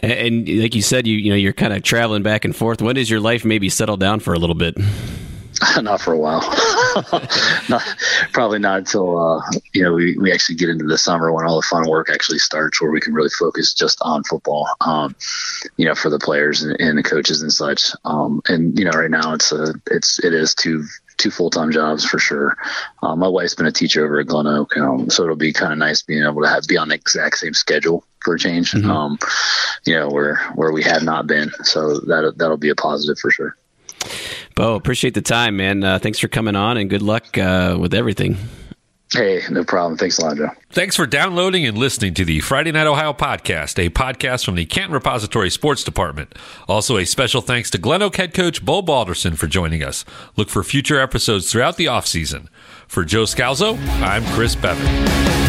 And 0.02 0.48
like 0.50 0.76
you 0.76 0.82
said, 0.82 1.08
you 1.08 1.18
you 1.18 1.30
know 1.30 1.36
you're 1.36 1.54
kind 1.54 1.74
of 1.74 1.84
traveling 1.84 2.24
back 2.24 2.46
and 2.46 2.56
forth. 2.56 2.82
When 2.82 2.96
does 2.96 3.10
your 3.10 3.20
life 3.20 3.46
maybe 3.46 3.70
settle 3.70 3.98
down 3.98 4.20
for 4.20 4.34
a 4.34 4.40
little 4.40 4.56
bit? 4.56 4.76
not 5.82 6.02
for 6.02 6.14
a 6.14 6.18
while. 6.18 6.42
not, 7.70 7.84
probably 8.32 8.60
not 8.60 8.80
until 8.80 9.18
uh, 9.18 9.42
you 9.74 9.84
know 9.84 9.94
we, 9.94 10.18
we 10.18 10.32
actually 10.32 10.56
get 10.56 10.70
into 10.70 10.86
the 10.86 10.98
summer 10.98 11.32
when 11.32 11.46
all 11.46 11.56
the 11.56 11.68
fun 11.68 11.88
work 11.90 12.10
actually 12.10 12.40
starts, 12.40 12.82
where 12.82 12.92
we 12.92 13.02
can 13.02 13.14
really 13.14 13.30
focus 13.30 13.74
just 13.74 14.00
on 14.02 14.24
football. 14.24 14.68
Um, 14.82 15.16
you 15.78 15.86
know, 15.86 15.96
for 15.96 16.10
the 16.10 16.20
players 16.20 16.64
and, 16.64 16.80
and 16.80 16.98
the 16.98 17.04
coaches 17.04 17.42
and 17.42 17.52
such. 17.52 17.92
Um, 18.06 18.42
and 18.48 18.78
you 18.78 18.86
know, 18.86 18.92
right 18.92 19.12
now 19.12 19.34
it's 19.34 19.52
a 19.52 19.74
it's 19.92 20.24
it 20.24 20.34
is 20.34 20.56
two 20.56 20.86
two 21.18 21.32
full 21.32 21.50
time 21.50 21.72
jobs 21.72 22.06
for 22.06 22.20
sure. 22.20 22.58
Um, 23.02 23.20
my 23.20 23.28
wife's 23.28 23.56
been 23.56 23.66
a 23.66 23.72
teacher 23.72 24.06
over 24.06 24.20
at 24.20 24.28
Glen 24.28 24.48
Oak, 24.48 24.76
um, 24.78 25.10
so 25.10 25.24
it'll 25.24 25.36
be 25.36 25.54
kind 25.54 25.72
of 25.72 25.80
nice 25.80 26.02
being 26.02 26.24
able 26.24 26.42
to 26.42 26.50
have 26.50 26.68
be 26.68 26.78
on 26.78 26.90
the 26.90 26.96
exact 26.96 27.38
same 27.38 27.54
schedule 27.54 28.06
for 28.20 28.36
a 28.36 28.40
change. 28.40 28.72
Mm-hmm. 28.72 28.90
Um, 28.90 29.20
you 29.86 29.96
know, 29.96 30.10
where 30.10 30.38
where 30.56 30.72
we 30.72 30.84
have 30.84 31.04
not 31.04 31.28
been, 31.28 31.52
so 31.64 32.00
that 32.02 32.34
that'll 32.38 32.58
be 32.58 32.70
a 32.70 32.76
positive 32.76 33.20
for 33.20 33.32
sure. 33.32 33.58
Beau, 34.56 34.76
appreciate 34.76 35.14
the 35.14 35.22
time, 35.22 35.58
man. 35.58 35.84
Uh, 35.84 36.00
thanks 36.00 36.20
for 36.20 36.28
coming 36.28 36.56
on, 36.56 36.78
and 36.78 36.90
good 36.90 37.02
luck 37.02 37.38
uh, 37.38 37.78
with 37.80 37.94
everything. 37.94 38.38
Hey, 39.12 39.42
no 39.52 39.64
problem. 39.64 39.96
Thanks 39.98 40.18
a 40.18 40.26
lot, 40.26 40.38
Joe. 40.38 40.50
Thanks 40.72 40.96
for 40.96 41.06
downloading 41.06 41.68
and 41.68 41.78
listening 41.78 42.16
to 42.16 42.26
the 42.26 42.40
Friday 42.40 42.72
Night 42.72 42.88
Ohio 42.88 43.14
podcast, 43.14 43.78
a 43.84 43.92
podcast 43.92 44.44
from 44.44 44.56
the 44.56 44.66
Canton 44.66 44.94
Repository 44.94 45.52
Sports 45.52 45.84
Department. 45.84 46.34
Also, 46.68 46.98
a 46.98 47.06
special 47.06 47.42
thanks 47.42 47.70
to 47.72 47.78
Glen 47.78 48.02
Oak 48.02 48.16
head 48.16 48.34
coach 48.34 48.66
Beau 48.66 48.82
Balderson 48.82 49.36
for 49.36 49.46
joining 49.46 49.84
us. 49.84 50.04
Look 50.36 50.50
for 50.50 50.64
future 50.64 51.00
episodes 51.00 51.52
throughout 51.52 51.78
the 51.78 51.86
offseason. 51.86 52.48
For 52.88 53.04
Joe 53.04 53.24
Scalzo, 53.24 53.78
I'm 54.02 54.26
Chris 54.34 54.56
Beaven. 54.56 55.43